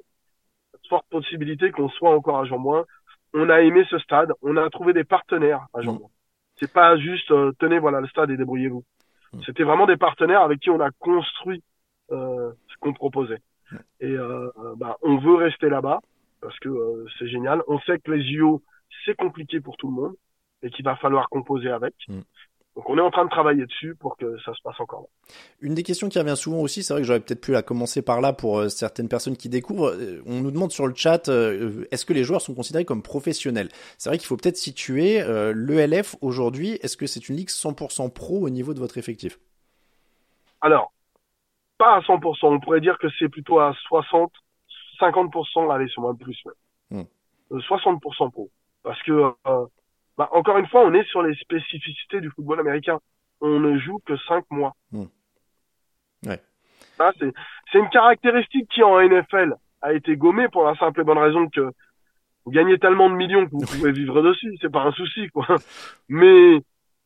forte 0.89 1.07
possibilité 1.11 1.71
qu'on 1.71 1.89
soit 1.89 2.11
encore 2.11 2.39
à 2.39 2.45
Jambouin. 2.45 2.85
On 3.35 3.51
a 3.51 3.61
aimé 3.61 3.85
ce 3.91 3.99
stade, 3.99 4.33
on 4.43 4.57
a 4.57 4.69
trouvé 4.71 4.93
des 4.93 5.05
partenaires 5.05 5.67
à 5.75 5.81
Jambouin. 5.81 6.09
C'est 6.57 6.73
pas 6.73 6.97
juste 6.97 7.31
euh, 7.31 7.53
tenez 7.59 7.79
voilà 7.79 8.01
le 8.01 8.09
stade 8.09 8.31
et 8.31 8.37
débrouillez-vous. 8.37 8.85
Mm. 9.33 9.41
C'était 9.47 9.65
vraiment 9.65 9.87
des 9.87 9.97
partenaires 9.97 10.43
avec 10.43 10.61
qui 10.61 10.71
on 10.71 10.81
a 10.81 10.91
construit 10.99 11.63
euh, 12.11 12.51
ce 12.69 12.77
qu'on 12.81 12.95
proposait. 12.95 13.41
Et 14.01 14.11
euh, 14.11 14.51
bah, 14.77 14.97
on 15.03 15.19
veut 15.19 15.35
rester 15.35 15.69
là-bas 15.69 16.01
parce 16.41 16.59
que 16.59 17.05
c'est 17.19 17.29
génial. 17.29 17.63
On 17.69 17.79
sait 17.81 17.99
que 17.99 18.11
les 18.13 18.25
JO 18.35 18.63
c'est 19.05 19.15
compliqué 19.15 19.61
pour 19.61 19.77
tout 19.77 19.89
le 19.89 19.95
monde 19.95 20.15
et 20.63 20.71
qu'il 20.71 20.85
va 20.85 20.97
falloir 20.97 21.29
composer 21.29 21.71
avec. 21.71 21.95
Mm. 22.09 22.21
Donc 22.79 22.89
on 22.91 22.97
est 22.97 23.01
en 23.01 23.11
train 23.11 23.25
de 23.25 23.31
travailler 23.31 23.67
dessus 23.67 23.97
pour 23.97 24.17
que 24.17 24.39
ça 24.45 24.55
se 24.55 24.63
passe 24.63 24.79
encore. 24.79 25.09
Une 25.61 25.75
des 25.75 25.83
questions 25.83 26.09
qui 26.09 26.17
revient 26.17 26.37
souvent 26.37 26.59
aussi, 26.59 26.85
c'est 26.85 26.93
vrai 26.93 27.03
que 27.03 27.09
j'aurais 27.09 27.19
peut-être 27.19 27.41
pu 27.41 27.51
la 27.51 27.61
commencer 27.63 28.03
par 28.03 28.21
là 28.21 28.33
pour 28.33 28.61
euh, 28.61 28.69
certaines 28.69 29.09
personnes 29.09 29.37
qui 29.37 29.49
découvrent. 29.49 29.91
Euh, 29.91 30.23
on 30.27 30.43
nous 30.43 30.53
demande 30.53 30.71
sur 30.71 30.87
le 30.87 30.95
chat, 30.95 31.29
euh, 31.29 31.89
est-ce 31.91 32.07
que 32.07 32.13
les 32.13 32.23
joueurs 32.23 32.41
sont 32.41 32.55
considérés 32.55 32.85
comme 32.85 33.03
professionnels? 33.03 33.69
C'est 33.99 34.11
vrai 34.11 34.19
qu'il 34.19 34.29
faut 34.29 34.37
peut-être 34.37 34.57
situer 34.57 35.21
l'ELF 35.57 36.15
aujourd'hui. 36.21 36.79
Est-ce 36.81 36.97
que 36.97 37.09
c'est 37.09 37.29
une 37.29 37.35
ligue 37.35 37.49
100% 37.49 38.13
pro 38.13 38.47
au 38.47 38.49
niveau 38.49 38.75
de 38.75 38.79
votre 38.79 38.97
effectif? 38.97 39.41
Alors, 40.61 40.93
pas 41.79 41.97
à 41.97 42.01
100%. 42.01 42.39
On 42.43 42.61
pourrait 42.61 42.81
dire 42.81 42.97
que 42.99 43.09
c'est 43.19 43.29
plutôt 43.29 43.59
à 43.59 43.75
60, 43.89 44.31
50%, 45.01 45.75
allez, 45.75 45.89
sur 45.89 46.03
moins 46.03 46.15
plus. 46.15 46.41
Même. 46.93 47.07
60% 47.51 48.29
hmm. 48.29 48.31
pro. 48.31 48.51
Parce 48.85 49.03
que 49.03 49.33
bah, 50.19 50.29
encore 50.33 50.59
une 50.59 50.67
fois, 50.67 50.85
on 50.85 50.93
est 50.93 51.09
sur 51.09 51.23
les 51.23 51.35
spécificités 51.37 52.21
du 52.21 52.29
football 52.31 52.59
américain. 52.59 52.99
On 53.41 53.61
ne 53.61 53.79
joue 53.79 54.01
que 54.05 54.17
cinq 54.29 54.45
mois. 54.51 54.75
Hmm. 54.91 55.05
Ouais. 56.27 56.41
c'est 57.71 57.79
une 57.79 57.89
caractéristique 57.91 58.69
qui 58.69 58.83
en 58.83 59.01
NFL 59.01 59.55
a 59.81 59.93
été 59.93 60.17
gommée 60.17 60.49
pour 60.49 60.65
la 60.65 60.75
simple 60.75 61.03
et 61.03 61.05
bonne 61.05 61.19
raison 61.19 61.49
que 61.49 61.71
vous 62.45 62.51
gagnez 62.51 62.77
tellement 62.79 63.09
de 63.09 63.15
millions 63.15 63.47
que 63.47 63.53
vous 63.53 63.61
pouvez 63.61 63.93
vivre 63.93 64.21
dessus, 64.21 64.57
c'est 64.61 64.73
pas 64.73 64.83
un 64.83 64.91
souci 64.91 65.29
quoi. 65.29 65.47
Mais 66.09 66.61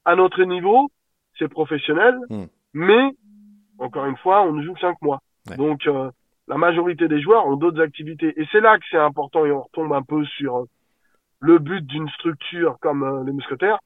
à 0.06 0.16
notre 0.16 0.42
niveau, 0.44 0.90
c'est 1.38 1.48
professionnel, 1.48 2.18
hmm. 2.30 2.46
mais 2.72 3.10
encore 3.78 4.06
une 4.06 4.16
fois, 4.16 4.42
on 4.42 4.52
ne 4.52 4.64
joue 4.64 4.72
que 4.72 4.80
cinq 4.80 4.96
mois. 5.02 5.20
Donc 5.58 5.86
euh, 5.86 6.10
la 6.48 6.56
majorité 6.56 7.08
des 7.08 7.20
joueurs 7.20 7.46
ont 7.46 7.56
d'autres 7.56 7.82
activités 7.82 8.32
et 8.40 8.48
c'est 8.50 8.60
là 8.60 8.78
que 8.78 8.84
c'est 8.90 8.96
important 8.96 9.44
et 9.44 9.52
on 9.52 9.62
retombe 9.62 9.92
un 9.92 10.02
peu 10.02 10.24
sur 10.24 10.64
le 11.42 11.58
but 11.58 11.84
d'une 11.84 12.08
structure 12.10 12.78
comme 12.80 13.02
euh, 13.02 13.24
les 13.24 13.32
mousquetaires, 13.32 13.80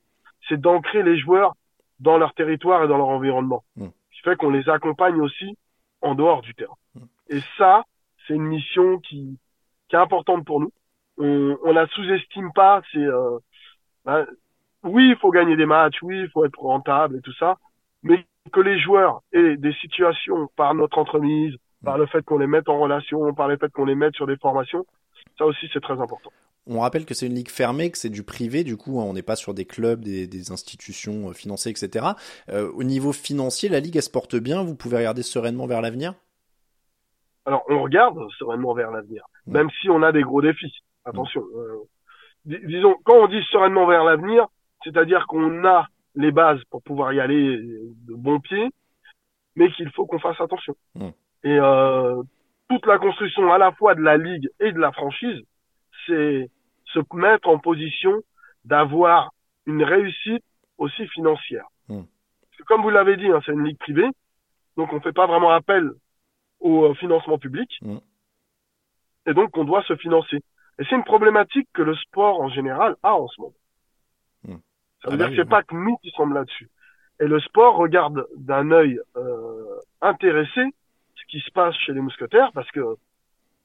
c'est 0.46 0.60
d'ancrer 0.60 1.02
les 1.02 1.18
joueurs 1.18 1.54
dans 1.98 2.18
leur 2.18 2.34
territoire 2.34 2.84
et 2.84 2.88
dans 2.88 2.98
leur 2.98 3.08
environnement. 3.08 3.64
Mm. 3.76 3.86
Ce 3.86 4.16
qui 4.16 4.22
fait 4.22 4.36
qu'on 4.36 4.50
les 4.50 4.68
accompagne 4.68 5.20
aussi 5.20 5.56
en 6.02 6.14
dehors 6.14 6.42
du 6.42 6.54
terrain. 6.54 6.76
Mm. 6.94 7.00
Et 7.30 7.40
ça, 7.56 7.84
c'est 8.26 8.34
une 8.34 8.44
mission 8.44 8.98
qui, 8.98 9.38
qui 9.88 9.96
est 9.96 9.98
importante 9.98 10.44
pour 10.44 10.60
nous. 10.60 10.70
On, 11.16 11.56
on 11.64 11.72
la 11.72 11.86
sous-estime 11.88 12.52
pas. 12.52 12.82
C'est 12.92 12.98
euh, 12.98 13.38
ben, 14.04 14.26
oui, 14.82 15.08
il 15.08 15.16
faut 15.16 15.30
gagner 15.30 15.56
des 15.56 15.66
matchs, 15.66 16.02
oui, 16.02 16.20
il 16.20 16.28
faut 16.28 16.44
être 16.44 16.60
rentable 16.60 17.16
et 17.16 17.20
tout 17.22 17.34
ça, 17.34 17.56
mais 18.02 18.24
que 18.52 18.60
les 18.60 18.78
joueurs 18.78 19.22
aient 19.32 19.56
des 19.56 19.72
situations 19.72 20.48
par 20.56 20.74
notre 20.74 20.98
entremise, 20.98 21.56
par 21.82 21.96
mm. 21.96 22.00
le 22.00 22.06
fait 22.06 22.22
qu'on 22.22 22.38
les 22.38 22.46
mette 22.46 22.68
en 22.68 22.78
relation, 22.78 23.32
par 23.32 23.48
le 23.48 23.56
fait 23.56 23.72
qu'on 23.72 23.86
les 23.86 23.94
mette 23.94 24.14
sur 24.14 24.26
des 24.26 24.36
formations, 24.36 24.84
ça 25.38 25.46
aussi 25.46 25.68
c'est 25.72 25.82
très 25.82 26.00
important. 26.00 26.30
On 26.68 26.80
rappelle 26.80 27.06
que 27.06 27.14
c'est 27.14 27.26
une 27.26 27.34
ligue 27.34 27.50
fermée, 27.50 27.90
que 27.90 27.98
c'est 27.98 28.10
du 28.10 28.24
privé, 28.24 28.64
du 28.64 28.76
coup, 28.76 29.00
hein, 29.00 29.04
on 29.04 29.12
n'est 29.12 29.22
pas 29.22 29.36
sur 29.36 29.54
des 29.54 29.64
clubs, 29.64 30.00
des, 30.00 30.50
institutions 30.50 31.28
euh, 31.28 31.32
financées, 31.32 31.70
etc. 31.70 32.06
Euh, 32.48 32.70
au 32.72 32.82
niveau 32.82 33.12
financier, 33.12 33.68
la 33.68 33.78
ligue, 33.78 33.96
elle 33.96 34.02
se 34.02 34.10
porte 34.10 34.34
bien? 34.34 34.64
Vous 34.64 34.74
pouvez 34.74 34.96
regarder 34.96 35.22
sereinement 35.22 35.66
vers 35.66 35.80
l'avenir? 35.80 36.14
Alors, 37.44 37.62
on 37.68 37.82
regarde 37.82 38.18
sereinement 38.38 38.74
vers 38.74 38.90
l'avenir, 38.90 39.24
même 39.46 39.70
si 39.80 39.88
on 39.88 40.02
a 40.02 40.10
des 40.10 40.22
gros 40.22 40.42
défis. 40.42 40.74
Attention. 41.04 41.44
Euh, 41.54 41.84
disons, 42.44 42.96
quand 43.04 43.14
on 43.14 43.28
dit 43.28 43.40
sereinement 43.52 43.86
vers 43.86 44.02
l'avenir, 44.02 44.48
c'est-à-dire 44.82 45.26
qu'on 45.28 45.64
a 45.64 45.86
les 46.16 46.32
bases 46.32 46.60
pour 46.70 46.82
pouvoir 46.82 47.12
y 47.12 47.20
aller 47.20 47.56
de 47.56 48.14
bon 48.14 48.40
pied, 48.40 48.70
mais 49.54 49.70
qu'il 49.72 49.88
faut 49.90 50.06
qu'on 50.06 50.18
fasse 50.18 50.40
attention. 50.40 50.74
Et 51.44 51.58
toute 52.68 52.86
la 52.86 52.98
construction 52.98 53.52
à 53.52 53.58
la 53.58 53.72
fois 53.72 53.94
de 53.94 54.02
la 54.02 54.16
ligue 54.16 54.48
et 54.60 54.72
de 54.72 54.78
la 54.78 54.92
franchise, 54.92 55.40
c'est 56.06 56.50
se 56.86 57.00
mettre 57.14 57.48
en 57.48 57.58
position 57.58 58.22
d'avoir 58.64 59.30
une 59.66 59.82
réussite 59.82 60.44
aussi 60.78 61.06
financière. 61.08 61.66
Hmm. 61.88 62.02
comme 62.66 62.82
vous 62.82 62.90
l'avez 62.90 63.16
dit, 63.16 63.28
hein, 63.28 63.40
c'est 63.44 63.52
une 63.52 63.64
ligue 63.64 63.78
privée, 63.78 64.08
donc 64.76 64.92
on 64.92 64.96
ne 64.96 65.00
fait 65.00 65.12
pas 65.12 65.26
vraiment 65.26 65.50
appel 65.50 65.90
au 66.60 66.84
euh, 66.84 66.94
financement 66.94 67.38
public, 67.38 67.70
hmm. 67.82 67.98
et 69.26 69.34
donc 69.34 69.56
on 69.56 69.64
doit 69.64 69.82
se 69.84 69.96
financer. 69.96 70.42
Et 70.78 70.84
c'est 70.84 70.96
une 70.96 71.04
problématique 71.04 71.68
que 71.72 71.82
le 71.82 71.94
sport 71.94 72.40
en 72.40 72.48
général 72.48 72.96
a 73.02 73.14
en 73.14 73.28
ce 73.28 73.40
moment. 73.40 73.54
Hmm. 74.44 74.56
Ça 75.02 75.10
veut 75.10 75.14
ah 75.14 75.16
dire 75.16 75.26
bah 75.26 75.30
que 75.30 75.36
c'est 75.36 75.48
pas 75.48 75.62
que 75.62 75.74
nous 75.74 75.96
qui 75.98 76.10
sommes 76.10 76.34
là-dessus. 76.34 76.70
Et 77.20 77.26
le 77.26 77.40
sport 77.40 77.76
regarde 77.76 78.26
d'un 78.36 78.70
œil 78.72 79.00
euh, 79.16 79.80
intéressé 80.02 80.62
ce 81.26 81.36
qui 81.36 81.40
se 81.44 81.50
passe 81.52 81.74
chez 81.84 81.92
les 81.92 82.00
mousquetaires, 82.00 82.50
parce 82.54 82.70
que 82.70 82.96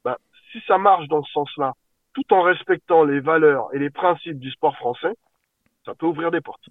bah, 0.04 0.18
si 0.52 0.60
ça 0.68 0.78
marche 0.78 1.08
dans 1.08 1.24
ce 1.24 1.32
sens-là, 1.32 1.74
tout 2.14 2.34
en 2.34 2.42
respectant 2.42 3.04
les 3.04 3.20
valeurs 3.20 3.70
et 3.74 3.80
les 3.80 3.90
principes 3.90 4.40
du 4.40 4.52
sport 4.52 4.76
français, 4.76 5.14
ça 5.86 5.96
peut 5.96 6.06
ouvrir 6.06 6.32
des 6.32 6.42
portes. 6.42 6.66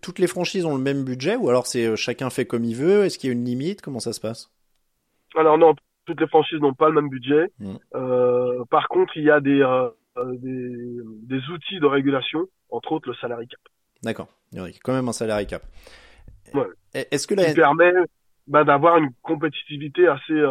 Toutes 0.00 0.18
les 0.18 0.26
franchises 0.26 0.64
ont 0.64 0.76
le 0.76 0.82
même 0.82 1.04
budget 1.04 1.36
ou 1.36 1.48
alors 1.48 1.66
c'est 1.66 1.86
euh, 1.86 1.96
chacun 1.96 2.30
fait 2.30 2.46
comme 2.46 2.64
il 2.64 2.74
veut? 2.74 3.04
Est-ce 3.04 3.18
qu'il 3.18 3.28
y 3.28 3.30
a 3.30 3.34
une 3.34 3.44
limite? 3.44 3.82
Comment 3.82 4.00
ça 4.00 4.12
se 4.12 4.20
passe? 4.20 4.50
Alors 5.36 5.58
non, 5.58 5.74
toutes 6.06 6.20
les 6.20 6.26
franchises 6.26 6.60
n'ont 6.60 6.74
pas 6.74 6.88
le 6.88 6.94
même 6.94 7.08
budget. 7.08 7.50
Mmh. 7.58 7.74
Euh, 7.94 8.64
par 8.70 8.88
contre, 8.88 9.16
il 9.16 9.24
y 9.24 9.30
a 9.30 9.40
des, 9.40 9.60
euh, 9.60 9.90
des, 10.16 11.00
des, 11.22 11.48
outils 11.48 11.80
de 11.80 11.86
régulation, 11.86 12.46
entre 12.70 12.92
autres 12.92 13.08
le 13.08 13.14
salary 13.16 13.46
cap. 13.46 13.60
D'accord, 14.02 14.28
il 14.52 14.58
y 14.58 14.62
a 14.62 14.68
quand 14.82 14.94
même 14.94 15.08
un 15.08 15.12
salary 15.12 15.46
cap. 15.46 15.62
Ouais. 16.54 16.66
Est-ce 16.94 17.26
que 17.26 17.34
la... 17.34 17.44
Qui 17.44 17.54
permet 17.54 17.92
bah, 18.50 18.64
d'avoir 18.64 18.98
une 18.98 19.10
compétitivité 19.22 20.06
assez 20.06 20.42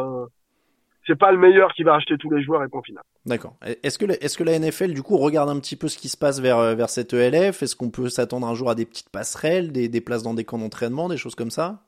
c'est 1.09 1.17
pas 1.17 1.31
le 1.31 1.39
meilleur 1.39 1.73
qui 1.73 1.81
va 1.81 1.95
acheter 1.95 2.17
tous 2.17 2.29
les 2.29 2.43
joueurs 2.43 2.63
et 2.63 2.67
point 2.67 2.83
final. 2.83 3.03
D'accord. 3.25 3.55
Est-ce 3.83 3.97
que, 3.97 4.05
est-ce 4.05 4.38
que 4.38 4.43
la 4.43 4.59
NFL, 4.59 4.93
du 4.93 5.01
coup, 5.01 5.17
regarde 5.17 5.49
un 5.49 5.59
petit 5.59 5.75
peu 5.75 5.88
ce 5.88 5.97
qui 5.97 6.07
se 6.07 6.17
passe 6.17 6.39
vers, 6.39 6.59
euh, 6.59 6.75
vers 6.75 6.89
cette 6.89 7.13
ELF 7.13 7.63
Est-ce 7.63 7.75
qu'on 7.75 7.89
peut 7.89 8.09
s'attendre 8.09 8.47
un 8.47 8.53
jour 8.53 8.69
à 8.69 8.75
des 8.75 8.85
petites 8.85 9.09
passerelles, 9.09 9.71
des, 9.71 9.89
des 9.89 10.01
places 10.01 10.21
dans 10.21 10.35
des 10.35 10.45
camps 10.45 10.59
d'entraînement, 10.59 11.09
des 11.09 11.17
choses 11.17 11.33
comme 11.33 11.49
ça? 11.49 11.79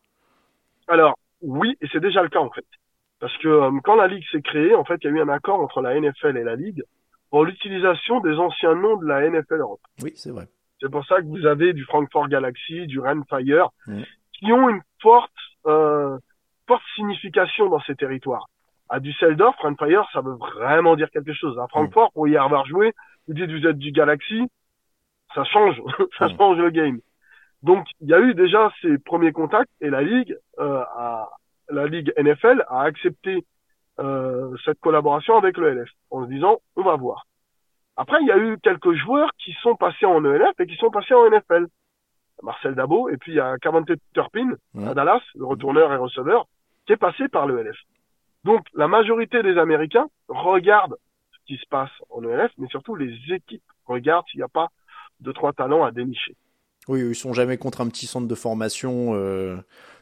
Alors, 0.87 1.15
oui, 1.41 1.77
et 1.81 1.87
c'est 1.91 1.99
déjà 1.99 2.23
le 2.23 2.29
cas, 2.29 2.39
en 2.39 2.49
fait. 2.49 2.65
Parce 3.19 3.37
que 3.37 3.47
euh, 3.47 3.71
quand 3.83 3.95
la 3.95 4.07
Ligue 4.07 4.23
s'est 4.31 4.41
créée, 4.41 4.73
en 4.73 4.83
fait, 4.85 4.99
il 5.03 5.11
y 5.11 5.13
a 5.13 5.17
eu 5.17 5.21
un 5.21 5.29
accord 5.29 5.59
entre 5.59 5.81
la 5.81 5.99
NFL 5.99 6.37
et 6.37 6.43
la 6.43 6.55
Ligue 6.55 6.83
pour 7.29 7.45
l'utilisation 7.45 8.21
des 8.21 8.33
anciens 8.33 8.73
noms 8.73 8.97
de 8.97 9.05
la 9.05 9.29
NFL 9.29 9.59
Europe. 9.59 9.81
Oui, 10.01 10.13
c'est 10.15 10.31
vrai. 10.31 10.47
C'est 10.81 10.89
pour 10.89 11.05
ça 11.05 11.21
que 11.21 11.27
vous 11.27 11.45
avez 11.45 11.73
du 11.73 11.83
Frankfurt 11.85 12.27
Galaxy, 12.27 12.87
du 12.87 12.99
Rennes 12.99 13.23
Fire, 13.29 13.69
qui 14.33 14.51
ont 14.51 14.67
une 14.67 14.81
forte, 14.99 15.31
euh, 15.65 16.17
forte 16.67 16.83
signification 16.95 17.69
dans 17.69 17.81
ces 17.81 17.95
territoires 17.95 18.47
à 18.91 18.99
Düsseldorf, 18.99 19.55
Fire, 19.79 20.05
ça 20.11 20.19
veut 20.19 20.35
vraiment 20.35 20.97
dire 20.97 21.09
quelque 21.11 21.33
chose. 21.33 21.57
À 21.57 21.67
Francfort, 21.69 22.11
pour 22.11 22.27
y 22.27 22.35
avoir 22.35 22.65
joué, 22.65 22.91
vous 23.25 23.33
dites 23.33 23.49
vous 23.49 23.65
êtes 23.65 23.77
du 23.77 23.91
Galaxy, 23.91 24.49
ça 25.33 25.45
change, 25.45 25.81
ça 26.19 26.27
mm. 26.27 26.37
change 26.37 26.57
le 26.57 26.69
game. 26.69 26.99
Donc 27.63 27.87
il 28.01 28.09
y 28.09 28.13
a 28.13 28.19
eu 28.19 28.33
déjà 28.33 28.69
ces 28.81 28.97
premiers 28.97 29.31
contacts 29.31 29.71
et 29.79 29.89
la 29.89 30.01
ligue 30.01 30.35
euh, 30.59 30.81
a, 30.81 31.29
la 31.69 31.87
ligue 31.87 32.11
NFL 32.17 32.65
a 32.67 32.81
accepté 32.81 33.45
euh, 33.99 34.53
cette 34.65 34.79
collaboration 34.81 35.37
avec 35.37 35.57
le 35.57 35.73
LF 35.73 35.89
en 36.09 36.25
se 36.25 36.29
disant 36.29 36.59
on 36.75 36.81
va 36.81 36.97
voir. 36.97 37.27
Après 37.95 38.17
il 38.21 38.27
y 38.27 38.31
a 38.31 38.37
eu 38.37 38.57
quelques 38.61 38.93
joueurs 38.93 39.29
qui 39.37 39.53
sont 39.61 39.75
passés 39.75 40.05
en 40.05 40.25
ELF 40.25 40.59
et 40.59 40.67
qui 40.67 40.75
sont 40.75 40.91
passés 40.91 41.13
en 41.13 41.29
NFL. 41.29 41.67
Marcel 42.43 42.75
Dabo 42.75 43.09
et 43.09 43.17
puis 43.17 43.33
il 43.33 43.35
y 43.35 43.39
a 43.39 43.57
Cavante 43.57 43.91
Turpin 44.13 44.51
à 44.85 44.93
Dallas, 44.93 45.21
le 45.35 45.45
retourneur 45.45 45.91
et 45.93 45.97
receveur, 45.97 46.47
qui 46.85 46.93
est 46.93 46.97
passé 46.97 47.27
par 47.27 47.47
le 47.47 47.61
LF. 47.61 47.77
Donc 48.43 48.65
la 48.73 48.87
majorité 48.87 49.43
des 49.43 49.57
Américains 49.57 50.07
regardent 50.27 50.97
ce 51.33 51.37
qui 51.45 51.57
se 51.57 51.67
passe 51.69 51.91
en 52.09 52.23
ELF, 52.23 52.51
mais 52.57 52.67
surtout 52.67 52.95
les 52.95 53.13
équipes 53.29 53.63
regardent 53.85 54.25
s'il 54.31 54.39
n'y 54.39 54.43
a 54.43 54.47
pas 54.47 54.69
deux 55.19 55.33
trois 55.33 55.53
talents 55.53 55.83
à 55.83 55.91
dénicher. 55.91 56.35
Oui, 56.87 57.01
ils 57.01 57.15
sont 57.15 57.33
jamais 57.33 57.57
contre 57.57 57.81
un 57.81 57.87
petit 57.87 58.07
centre 58.07 58.27
de 58.27 58.35
formation, 58.35 59.13
euh, 59.13 59.57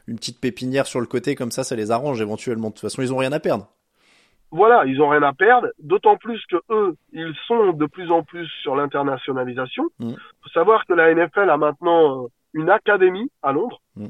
une 0.06 0.16
petite 0.16 0.40
pépinière 0.40 0.86
sur 0.86 1.00
le 1.00 1.06
côté 1.06 1.34
comme 1.34 1.50
ça, 1.50 1.62
ça 1.62 1.76
les 1.76 1.90
arrange 1.90 2.22
éventuellement. 2.22 2.68
De 2.68 2.74
toute 2.74 2.80
façon, 2.80 3.02
ils 3.02 3.12
ont 3.12 3.18
rien 3.18 3.32
à 3.32 3.40
perdre. 3.40 3.68
Voilà, 4.52 4.84
ils 4.84 5.00
ont 5.00 5.08
rien 5.08 5.22
à 5.22 5.32
perdre, 5.32 5.68
d'autant 5.78 6.16
plus 6.16 6.44
que 6.46 6.56
eux, 6.70 6.96
ils 7.12 7.34
sont 7.46 7.72
de 7.72 7.86
plus 7.86 8.10
en 8.10 8.24
plus 8.24 8.48
sur 8.62 8.74
l'internationalisation. 8.74 9.84
Il 10.00 10.08
mm. 10.08 10.16
faut 10.42 10.48
savoir 10.50 10.86
que 10.86 10.92
la 10.92 11.14
NFL 11.14 11.50
a 11.50 11.56
maintenant 11.56 12.24
euh, 12.24 12.28
une 12.54 12.70
académie 12.70 13.30
à 13.42 13.52
Londres 13.52 13.80
mm. 13.96 14.08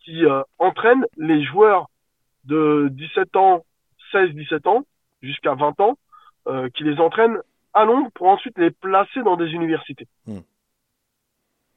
qui 0.00 0.24
euh, 0.24 0.42
entraîne 0.58 1.04
les 1.16 1.44
joueurs 1.44 1.88
de 2.44 2.88
17 2.90 3.36
ans, 3.36 3.64
16-17 4.12 4.68
ans 4.68 4.84
jusqu'à 5.22 5.54
20 5.54 5.80
ans, 5.80 5.96
euh, 6.48 6.68
qui 6.70 6.84
les 6.84 6.98
entraîne 6.98 7.38
à 7.74 7.84
Londres 7.84 8.10
pour 8.14 8.28
ensuite 8.28 8.58
les 8.58 8.70
placer 8.70 9.22
dans 9.22 9.36
des 9.36 9.50
universités. 9.50 10.08
Mm. 10.26 10.38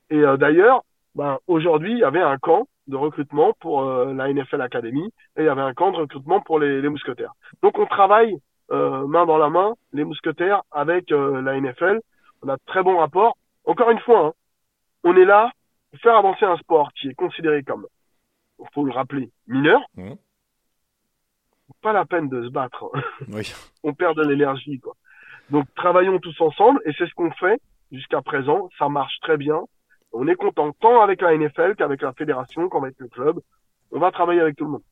Et 0.09 0.19
euh, 0.19 0.37
d'ailleurs, 0.37 0.83
ben, 1.15 1.37
aujourd'hui, 1.47 1.93
il 1.93 1.99
y 1.99 2.03
avait 2.03 2.21
un 2.21 2.37
camp 2.37 2.67
de 2.87 2.95
recrutement 2.95 3.53
pour 3.59 3.83
euh, 3.83 4.13
la 4.13 4.31
NFL 4.31 4.61
Academy 4.61 5.05
et 5.37 5.41
il 5.41 5.45
y 5.45 5.49
avait 5.49 5.61
un 5.61 5.73
camp 5.73 5.91
de 5.91 5.97
recrutement 5.97 6.41
pour 6.41 6.59
les, 6.59 6.81
les 6.81 6.89
mousquetaires. 6.89 7.33
Donc 7.61 7.77
on 7.79 7.85
travaille 7.85 8.37
euh, 8.71 9.05
main 9.07 9.25
dans 9.25 9.37
la 9.37 9.49
main, 9.49 9.73
les 9.93 10.03
mousquetaires 10.03 10.61
avec 10.71 11.09
la 11.09 11.59
NFL. 11.59 11.99
On 12.41 12.49
a 12.49 12.55
de 12.55 12.61
très 12.65 12.83
bons 12.83 12.97
rapports. 12.97 13.37
Encore 13.65 13.91
une 13.91 13.99
fois, 13.99 14.27
hein, 14.27 14.33
on 15.03 15.15
est 15.15 15.25
là 15.25 15.51
pour 15.91 15.99
faire 15.99 16.15
avancer 16.15 16.45
un 16.45 16.57
sport 16.57 16.91
qui 16.93 17.09
est 17.09 17.13
considéré 17.13 17.63
comme, 17.63 17.85
il 18.59 18.65
faut 18.73 18.85
le 18.85 18.91
rappeler, 18.91 19.29
mineur. 19.47 19.81
Mmh. 19.95 20.13
Pas 21.81 21.93
la 21.93 22.05
peine 22.05 22.29
de 22.29 22.43
se 22.43 22.49
battre. 22.49 22.91
Oui. 23.27 23.53
on 23.83 23.93
perd 23.93 24.17
de 24.17 24.23
l'énergie, 24.23 24.79
quoi. 24.79 24.93
Donc 25.49 25.65
travaillons 25.75 26.19
tous 26.19 26.39
ensemble 26.39 26.81
et 26.85 26.93
c'est 26.97 27.07
ce 27.07 27.13
qu'on 27.13 27.31
fait 27.31 27.59
jusqu'à 27.91 28.21
présent. 28.21 28.69
Ça 28.79 28.87
marche 28.87 29.19
très 29.21 29.37
bien. 29.37 29.61
On 30.13 30.27
est 30.27 30.35
content 30.35 30.71
tant 30.73 31.01
avec 31.01 31.21
la 31.21 31.35
NFL 31.35 31.75
qu'avec 31.77 32.01
la 32.01 32.13
fédération 32.13 32.69
qu'avec 32.69 32.95
le 32.97 33.07
club. 33.07 33.39
On 33.91 33.99
va 33.99 34.11
travailler 34.11 34.41
avec 34.41 34.55
tout 34.55 34.65
le 34.65 34.71
monde. 34.71 34.83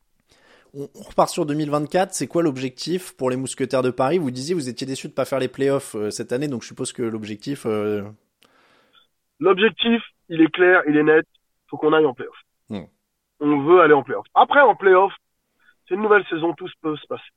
On 0.73 0.87
repart 1.01 1.29
sur 1.29 1.45
2024. 1.45 2.13
C'est 2.13 2.27
quoi 2.27 2.43
l'objectif 2.43 3.15
pour 3.17 3.29
les 3.29 3.35
Mousquetaires 3.35 3.81
de 3.81 3.89
Paris? 3.89 4.17
Vous 4.17 4.31
disiez 4.31 4.53
vous 4.53 4.69
étiez 4.69 4.85
déçu 4.85 5.07
de 5.07 5.13
ne 5.13 5.15
pas 5.15 5.25
faire 5.25 5.39
les 5.39 5.47
playoffs 5.47 5.95
euh, 5.95 6.09
cette 6.09 6.31
année, 6.31 6.47
donc 6.47 6.61
je 6.61 6.67
suppose 6.67 6.93
que 6.93 7.01
l'objectif. 7.01 7.65
Euh, 7.65 8.03
l'objectif, 9.39 10.01
il 10.29 10.41
est 10.41 10.51
clair, 10.51 10.83
il 10.87 10.95
est 10.95 11.03
net. 11.03 11.25
Faut 11.67 11.77
qu'on 11.77 11.93
aille 11.93 12.05
en 12.05 12.13
playoff. 12.13 12.35
Hmm. 12.69 12.85
On 13.39 13.63
veut 13.63 13.81
aller 13.81 13.93
en 13.93 14.03
playoff. 14.03 14.25
Après, 14.35 14.61
en 14.61 14.75
playoff, 14.75 15.13
c'est 15.87 15.95
une 15.95 16.01
nouvelle 16.01 16.25
saison, 16.29 16.53
tout 16.53 16.67
peut 16.81 16.95
se 16.97 17.07
passer. 17.07 17.29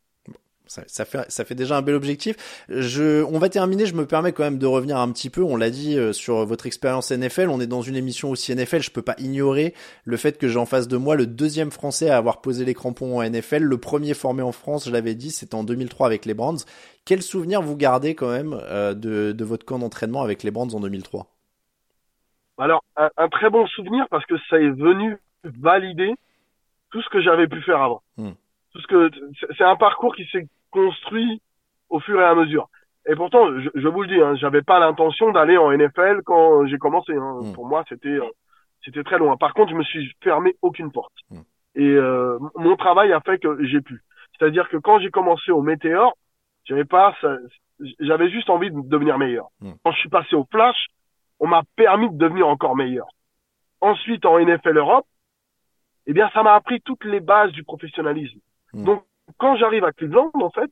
Ça, 0.87 1.05
fait, 1.05 1.31
ça 1.31 1.45
fait 1.45 1.55
déjà 1.55 1.77
un 1.77 1.83
bel 1.83 1.95
objectif. 1.95 2.65
Je, 2.69 3.23
on 3.25 3.39
va 3.39 3.49
terminer. 3.49 3.87
Je 3.87 3.95
me 3.95 4.07
permets 4.07 4.33
quand 4.33 4.45
même 4.45 4.59
de 4.59 4.67
revenir 4.67 4.99
un 4.99 5.11
petit 5.13 5.31
peu. 5.31 5.43
On 5.43 5.57
l'a 5.57 5.71
dit 5.71 5.99
euh, 5.99 6.13
sur 6.13 6.45
votre 6.47 6.67
expérience 6.67 7.11
NFL. 7.11 7.49
On 7.49 7.61
est 7.61 7.67
dans 7.67 7.83
une 7.83 7.97
émission 7.97 8.31
aussi 8.31 8.55
NFL. 8.55 8.81
Je 8.81 8.91
peux 8.91 9.03
pas 9.03 9.15
ignorer 9.19 9.75
le 10.05 10.17
fait 10.17 10.39
que 10.39 10.49
j'ai 10.49 10.59
en 10.59 10.67
face 10.67 10.89
de 10.89 10.97
moi 10.97 11.17
le 11.17 11.27
deuxième 11.27 11.71
Français 11.71 12.11
à 12.11 12.17
avoir 12.17 12.41
posé 12.41 12.65
les 12.65 12.75
crampons 12.75 13.19
en 13.19 13.23
NFL. 13.23 13.63
Le 13.63 13.79
premier 13.79 14.15
formé 14.15 14.43
en 14.43 14.53
France, 14.53 14.87
je 14.87 14.93
l'avais 14.93 15.15
dit, 15.15 15.31
c'était 15.31 15.55
en 15.55 15.65
2003 15.65 16.07
avec 16.07 16.25
les 16.25 16.35
Brands. 16.35 16.57
Quel 17.05 17.23
souvenir 17.23 17.63
vous 17.63 17.77
gardez 17.77 18.15
quand 18.15 18.31
même 18.31 18.55
euh, 18.55 18.95
de, 18.95 19.33
de 19.33 19.45
votre 19.45 19.65
camp 19.65 19.79
d'entraînement 19.79 20.23
avec 20.23 20.43
les 20.43 20.51
Brands 20.51 20.73
en 20.73 20.81
2003 20.81 21.27
Alors, 22.59 22.85
un, 22.97 23.29
très 23.29 23.51
bon 23.51 23.67
souvenir 23.67 24.07
parce 24.11 24.25
que 24.27 24.35
ça 24.49 24.59
est 24.59 24.71
venu 24.71 25.19
valider 25.45 26.15
tout 26.91 27.03
ce 27.03 27.09
que 27.09 27.21
j'avais 27.21 27.49
pu 27.49 27.61
faire 27.63 27.83
avant. 27.83 28.03
Hmm. 28.17 28.33
Tout 28.73 28.81
ce 28.81 28.87
que 28.87 29.11
c'est 29.59 29.65
un 29.65 29.77
parcours 29.77 30.15
qui 30.15 30.25
s'est 30.27 30.47
construit 30.73 31.41
au 31.89 32.01
fur 32.01 32.21
et 32.21 32.25
à 32.25 32.35
mesure. 32.35 32.69
Et 33.07 33.15
pourtant, 33.15 33.47
je, 33.75 33.89
vous 33.89 34.03
le 34.03 34.09
dis, 34.09 34.21
hein, 34.21 34.35
j'avais 34.37 34.63
pas 34.63 34.79
l'intention 34.79 35.33
d'aller 35.33 35.57
en 35.57 35.73
NFL 35.73 36.23
quand 36.25 36.67
j'ai 36.67 36.79
commencé. 36.79 37.13
Hein. 37.13 37.39
Hmm. 37.41 37.53
Pour 37.53 37.67
moi, 37.67 37.85
c'était 37.89 38.09
euh, 38.09 38.29
c'était 38.85 39.05
très 39.05 39.19
loin. 39.19 39.37
Par 39.37 39.55
contre, 39.55 39.71
je 39.71 39.77
me 39.77 39.83
suis 39.83 40.13
fermé 40.23 40.55
aucune 40.63 40.93
porte. 40.93 41.15
Hmm. 41.31 41.43
Et 41.75 41.89
euh, 41.89 42.39
mon 42.57 42.77
travail 42.77 43.13
a 43.13 43.21
fait 43.21 43.39
que 43.39 43.65
j'ai 43.65 43.81
pu. 43.81 44.03
C'est-à-dire 44.39 44.69
que 44.69 44.77
quand 44.77 45.01
j'ai 45.01 45.11
commencé 45.11 45.51
au 45.51 45.63
Météor, 45.63 46.17
j'avais 46.65 46.85
pas, 46.85 47.15
j'avais 47.99 48.31
juste 48.31 48.51
envie 48.51 48.71
de 48.71 48.81
devenir 48.83 49.19
meilleur. 49.19 49.49
Hmm. 49.61 49.73
Quand 49.85 49.93
je 49.93 49.99
suis 49.99 50.09
passé 50.09 50.37
au 50.37 50.47
Flash, 50.51 50.87
on 51.41 51.49
m'a 51.49 51.63
permis 51.77 52.09
de 52.09 52.17
devenir 52.17 52.47
encore 52.47 52.77
meilleur. 52.77 53.09
Ensuite, 53.81 54.25
en 54.27 54.39
NFL 54.39 54.77
Europe, 54.77 55.07
eh 56.07 56.13
bien, 56.13 56.31
ça 56.35 56.45
m'a 56.45 56.55
appris 56.55 56.81
toutes 56.81 57.05
les 57.05 57.21
bases 57.21 57.51
du 57.51 57.65
professionnalisme. 57.65 58.39
Donc, 58.75 59.05
quand 59.39 59.57
j'arrive 59.57 59.85
à 59.85 59.93
Cleveland, 59.93 60.31
en 60.35 60.51
fait, 60.51 60.71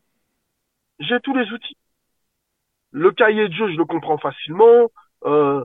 j'ai 0.98 1.20
tous 1.20 1.34
les 1.34 1.50
outils. 1.52 1.76
Le 2.92 3.10
cahier 3.12 3.48
de 3.48 3.54
jeu, 3.54 3.70
je 3.70 3.76
le 3.76 3.84
comprends 3.84 4.18
facilement. 4.18 4.90
Euh, 5.24 5.64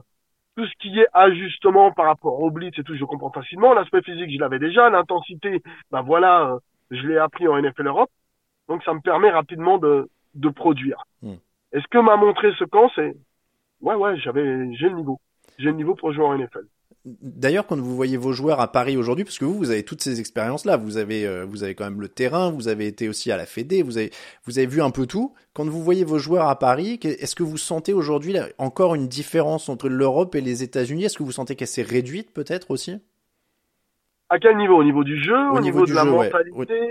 tout 0.56 0.66
ce 0.66 0.72
qui 0.80 0.98
est 0.98 1.08
ajustement 1.12 1.92
par 1.92 2.06
rapport 2.06 2.40
au 2.40 2.50
blitz 2.50 2.78
et 2.78 2.82
tout, 2.82 2.94
je 2.94 3.00
le 3.00 3.06
comprends 3.06 3.30
facilement. 3.30 3.74
L'aspect 3.74 4.02
physique, 4.02 4.30
je 4.30 4.38
l'avais 4.38 4.58
déjà. 4.58 4.88
L'intensité, 4.88 5.62
ben 5.90 6.02
voilà, 6.02 6.52
euh, 6.52 6.58
je 6.90 7.06
l'ai 7.06 7.18
appris 7.18 7.46
en 7.46 7.60
NFL 7.60 7.86
Europe. 7.86 8.10
Donc 8.68 8.82
ça 8.84 8.94
me 8.94 9.00
permet 9.00 9.30
rapidement 9.30 9.78
de, 9.78 10.08
de 10.34 10.48
produire. 10.48 11.04
Hmm. 11.22 11.34
Et 11.72 11.80
ce 11.80 11.86
que 11.88 11.98
m'a 11.98 12.16
montré 12.16 12.52
ce 12.58 12.64
camp, 12.64 12.90
c'est 12.94 13.14
ouais, 13.82 13.94
ouais, 13.94 14.16
j'avais, 14.18 14.72
j'ai 14.74 14.88
le 14.88 14.96
niveau. 14.96 15.20
J'ai 15.58 15.66
le 15.66 15.76
niveau 15.76 15.94
pour 15.94 16.12
jouer 16.12 16.24
en 16.24 16.38
NFL. 16.38 16.66
D'ailleurs, 17.06 17.68
quand 17.68 17.78
vous 17.78 17.94
voyez 17.94 18.16
vos 18.16 18.32
joueurs 18.32 18.58
à 18.60 18.72
Paris 18.72 18.96
aujourd'hui, 18.96 19.24
parce 19.24 19.38
que 19.38 19.44
vous, 19.44 19.54
vous 19.54 19.70
avez 19.70 19.84
toutes 19.84 20.02
ces 20.02 20.18
expériences-là, 20.18 20.76
vous 20.76 20.96
avez, 20.96 21.24
euh, 21.24 21.44
vous 21.44 21.62
avez 21.62 21.76
quand 21.76 21.84
même 21.84 22.00
le 22.00 22.08
terrain, 22.08 22.50
vous 22.50 22.66
avez 22.66 22.88
été 22.88 23.08
aussi 23.08 23.30
à 23.30 23.36
la 23.36 23.46
Fédé, 23.46 23.84
vous 23.84 23.96
avez, 23.96 24.10
vous 24.44 24.58
avez 24.58 24.66
vu 24.66 24.82
un 24.82 24.90
peu 24.90 25.06
tout. 25.06 25.32
Quand 25.54 25.64
vous 25.64 25.84
voyez 25.84 26.02
vos 26.02 26.18
joueurs 26.18 26.48
à 26.48 26.58
Paris, 26.58 26.98
est-ce 27.04 27.36
que 27.36 27.44
vous 27.44 27.58
sentez 27.58 27.92
aujourd'hui 27.92 28.36
encore 28.58 28.96
une 28.96 29.06
différence 29.06 29.68
entre 29.68 29.88
l'Europe 29.88 30.34
et 30.34 30.40
les 30.40 30.64
États-Unis? 30.64 31.04
Est-ce 31.04 31.16
que 31.16 31.22
vous 31.22 31.30
sentez 31.30 31.54
qu'elle 31.54 31.68
s'est 31.68 31.82
réduite 31.82 32.34
peut-être 32.34 32.72
aussi? 32.72 33.00
À 34.28 34.40
quel 34.40 34.56
niveau? 34.56 34.74
Au 34.74 34.84
niveau 34.84 35.04
du 35.04 35.22
jeu, 35.22 35.38
au, 35.52 35.60
niveau, 35.60 35.86
de 35.86 35.94
la 35.94 36.04
mentalité? 36.04 36.90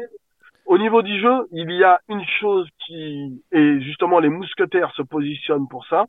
Au 0.65 0.77
niveau 0.77 1.01
du 1.01 1.19
jeu, 1.19 1.45
il 1.51 1.69
y 1.71 1.83
a 1.83 1.99
une 2.07 2.23
chose 2.39 2.69
qui, 2.85 3.43
et 3.51 3.81
justement 3.81 4.19
les 4.19 4.29
mousquetaires 4.29 4.93
se 4.95 5.01
positionnent 5.01 5.67
pour 5.67 5.85
ça. 5.87 6.05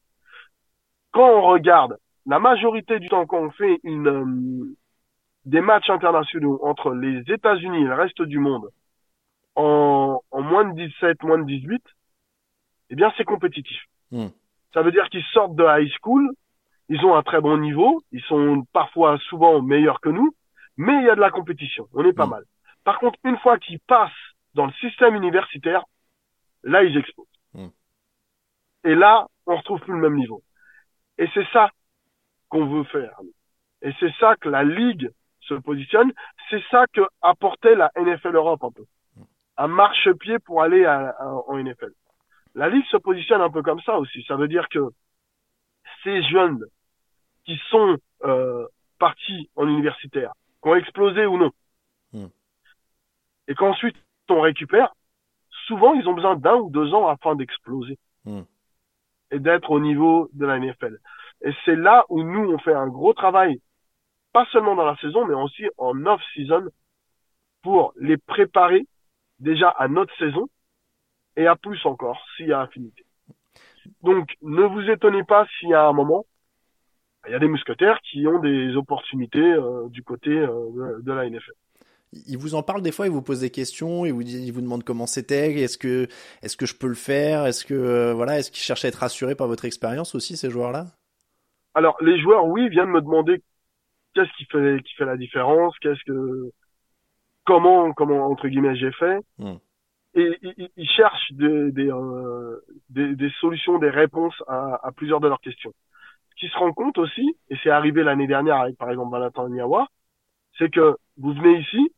Quand 1.11 1.29
on 1.29 1.42
regarde 1.42 1.99
la 2.26 2.38
majorité 2.40 2.98
du 2.98 3.08
temps 3.08 3.26
quand 3.26 3.38
on 3.38 3.50
fait 3.50 3.80
une, 3.84 4.08
euh, 4.08 4.76
des 5.44 5.60
matchs 5.60 5.90
internationaux 5.90 6.58
entre 6.62 6.92
les 6.92 7.20
États-Unis 7.32 7.82
et 7.82 7.86
le 7.86 7.94
reste 7.94 8.20
du 8.22 8.38
monde 8.38 8.68
en, 9.54 10.20
en, 10.30 10.42
moins 10.42 10.64
de 10.64 10.74
17, 10.74 11.22
moins 11.22 11.38
de 11.38 11.44
18, 11.44 11.82
eh 12.90 12.94
bien 12.94 13.12
c'est 13.16 13.24
compétitif. 13.24 13.80
Hmm. 14.10 14.28
Ça 14.74 14.82
veut 14.82 14.92
dire 14.92 15.08
qu'ils 15.08 15.24
sortent 15.32 15.54
de 15.54 15.64
high 15.64 15.90
school, 16.00 16.30
ils 16.88 17.04
ont 17.04 17.14
un 17.14 17.22
très 17.22 17.40
bon 17.40 17.56
niveau, 17.58 18.02
ils 18.12 18.22
sont 18.22 18.64
parfois 18.72 19.18
souvent 19.28 19.62
meilleurs 19.62 20.00
que 20.00 20.10
nous, 20.10 20.34
mais 20.76 20.94
il 20.98 21.04
y 21.04 21.10
a 21.10 21.14
de 21.14 21.20
la 21.20 21.30
compétition, 21.30 21.88
on 21.94 22.04
est 22.04 22.12
pas 22.12 22.26
hmm. 22.26 22.30
mal. 22.30 22.44
Par 22.84 22.98
contre, 22.98 23.18
une 23.24 23.38
fois 23.38 23.58
qu'ils 23.58 23.80
passent 23.80 24.10
dans 24.54 24.66
le 24.66 24.72
système 24.74 25.14
universitaire, 25.14 25.84
là 26.64 26.82
ils 26.82 26.96
explosent. 26.96 27.26
Hmm. 27.54 27.68
Et 28.84 28.94
là, 28.94 29.26
on 29.46 29.56
retrouve 29.56 29.80
plus 29.80 29.94
le 29.94 30.00
même 30.00 30.16
niveau. 30.16 30.42
Et 31.18 31.28
c'est 31.32 31.46
ça 31.52 31.70
qu'on 32.48 32.66
veut 32.66 32.85
faire. 32.85 33.18
Et 33.82 33.92
c'est 34.00 34.12
ça 34.18 34.37
que 34.37 34.48
la 34.48 34.64
Ligue 34.64 35.11
se 35.40 35.54
positionne. 35.54 36.12
C'est 36.50 36.62
ça 36.70 36.87
que 36.92 37.02
apportait 37.22 37.74
la 37.74 37.90
NFL 37.96 38.35
Europe 38.35 38.64
un 38.64 38.70
peu. 38.70 38.85
Un 39.56 39.68
marchepied 39.68 40.38
pour 40.38 40.62
aller 40.62 40.87
en 40.87 41.56
NFL. 41.56 41.92
La 42.54 42.68
Ligue 42.68 42.87
se 42.87 42.96
positionne 42.96 43.40
un 43.40 43.50
peu 43.50 43.62
comme 43.62 43.80
ça 43.82 43.98
aussi. 43.98 44.22
Ça 44.26 44.37
veut 44.37 44.48
dire 44.48 44.68
que 44.70 44.80
ces 46.02 46.22
jeunes 46.24 46.64
qui 47.44 47.61
sont 47.70 47.96
euh, 48.24 48.66
partis 48.98 49.50
en 49.56 49.68
universitaire, 49.68 50.32
qui 50.62 50.68
ont 50.68 50.74
explosé 50.74 51.26
ou 51.26 51.38
non, 51.38 51.50
hmm. 52.12 52.26
et 53.48 53.54
qu'ensuite 53.54 53.96
on 54.28 54.40
récupère, 54.40 54.92
souvent 55.66 55.94
ils 55.94 56.09
ont 56.09 56.14
besoin 56.14 56.37
d'un 56.37 56.56
ou 56.56 56.70
deux 56.70 56.92
ans 56.94 57.09
afin 57.09 57.37
d'exploser 57.37 57.98
hmm. 58.24 58.42
et 59.30 59.38
d'être 59.38 59.70
au 59.70 59.80
niveau 59.80 60.28
de 60.32 60.46
la 60.46 60.59
NFL. 60.59 60.98
Et 61.42 61.53
c'est 61.64 61.77
là 61.77 62.05
où 62.09 62.22
nous, 62.22 62.53
on 62.53 62.59
fait 62.59 62.75
un 62.75 62.88
gros 62.88 63.12
travail, 63.12 63.61
pas 64.33 64.46
seulement 64.53 64.75
dans 64.75 64.85
la 64.85 64.96
saison, 64.96 65.27
mais 65.27 65.35
aussi 65.35 65.64
en 65.79 66.05
off-season, 66.07 66.68
pour 67.62 67.92
les 67.96 68.16
préparer 68.16 68.87
déjà 69.38 69.68
à 69.70 69.88
notre 69.88 70.16
saison 70.18 70.49
et 71.37 71.46
à 71.46 71.57
plus 71.57 71.85
encore 71.85 72.18
s'il 72.37 72.49
y 72.49 72.53
a 72.53 72.61
affinité. 72.61 73.05
Donc, 74.03 74.35
ne 74.42 74.62
vous 74.62 74.90
étonnez 74.90 75.25
pas 75.25 75.46
s'il 75.59 75.70
y 75.70 75.75
a 75.75 75.87
un 75.87 75.92
moment 75.92 76.25
il 77.29 77.33
y 77.33 77.35
a 77.35 77.38
des 77.38 77.49
mousquetaires 77.49 77.99
qui 78.03 78.27
ont 78.27 78.38
des 78.38 78.77
opportunités 78.77 79.38
euh, 79.38 79.88
du 79.88 80.03
côté 80.03 80.31
euh, 80.31 81.01
de, 81.03 81.12
la 81.12 81.29
NFL. 81.29 81.53
Il 82.12 82.38
vous 82.38 82.55
en 82.55 82.62
parle 82.62 82.83
des 82.83 82.92
fois, 82.92 83.07
il 83.07 83.12
vous 83.12 83.22
pose 83.22 83.40
des 83.40 83.51
questions, 83.51 84.07
il 84.07 84.12
vous 84.12 84.22
dit, 84.22 84.46
il 84.46 84.53
vous 84.53 84.61
demande 84.61 84.85
comment 84.85 85.07
c'était, 85.07 85.53
est-ce 85.61 85.77
que, 85.77 86.07
est-ce 86.42 86.57
que 86.57 86.66
je 86.66 86.75
peux 86.75 86.87
le 86.87 86.94
faire, 86.94 87.46
est-ce 87.46 87.64
que, 87.64 87.75
euh, 87.75 88.14
voilà, 88.14 88.38
est-ce 88.38 88.51
qu'il 88.51 88.62
cherche 88.62 88.85
à 88.85 88.88
être 88.88 88.96
rassuré 88.96 89.35
par 89.35 89.49
votre 89.49 89.64
expérience 89.64 90.14
aussi 90.14 90.37
ces 90.37 90.51
joueurs-là? 90.51 90.87
Alors 91.76 91.96
les 92.00 92.18
joueurs, 92.18 92.46
oui, 92.46 92.68
viennent 92.70 92.90
me 92.90 93.02
demander 93.02 93.42
qu'est-ce 94.14 94.32
qui 94.38 94.46
fait, 94.46 94.82
qui 94.82 94.94
fait 94.94 95.04
la 95.04 95.16
différence, 95.16 95.78
qu'est-ce 95.80 96.02
que, 96.04 96.50
comment, 97.44 97.92
comment 97.92 98.26
entre 98.26 98.48
guillemets 98.48 98.76
j'ai 98.76 98.92
fait. 98.92 99.18
Hmm. 99.38 99.56
Et 100.14 100.38
ils, 100.76 100.88
cherchent 100.88 101.32
des, 101.32 101.70
des, 101.72 101.92
des, 102.88 103.14
des, 103.14 103.30
solutions, 103.40 103.78
des 103.78 103.90
réponses 103.90 104.42
à, 104.48 104.80
à 104.82 104.90
plusieurs 104.90 105.20
de 105.20 105.28
leurs 105.28 105.42
questions 105.42 105.74
qui 106.36 106.48
se 106.48 106.56
rend 106.56 106.72
compte 106.72 106.98
aussi, 106.98 107.36
et 107.50 107.56
c'est 107.62 107.70
arrivé 107.70 108.02
l'année 108.02 108.26
dernière 108.26 108.56
avec 108.56 108.76
par 108.76 108.90
exemple 108.90 109.12
Valentin 109.12 109.48
Niawa, 109.48 109.88
c'est 110.58 110.70
que 110.70 110.96
vous 111.16 111.32
venez 111.32 111.58
ici, 111.60 111.92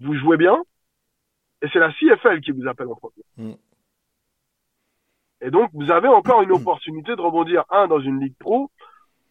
vous 0.00 0.14
jouez 0.14 0.36
bien, 0.36 0.62
et 1.62 1.68
c'est 1.72 1.78
la 1.78 1.92
CFL 1.92 2.40
qui 2.40 2.50
vous 2.50 2.66
appelle 2.66 2.88
en 2.88 2.96
premier. 2.96 3.24
Mm. 3.36 3.54
Et 5.42 5.50
donc 5.50 5.70
vous 5.74 5.90
avez 5.90 6.08
encore 6.08 6.42
une 6.42 6.52
opportunité 6.58 7.14
de 7.14 7.20
rebondir, 7.20 7.64
un, 7.70 7.86
dans 7.86 8.00
une 8.00 8.20
ligue 8.20 8.36
pro, 8.38 8.70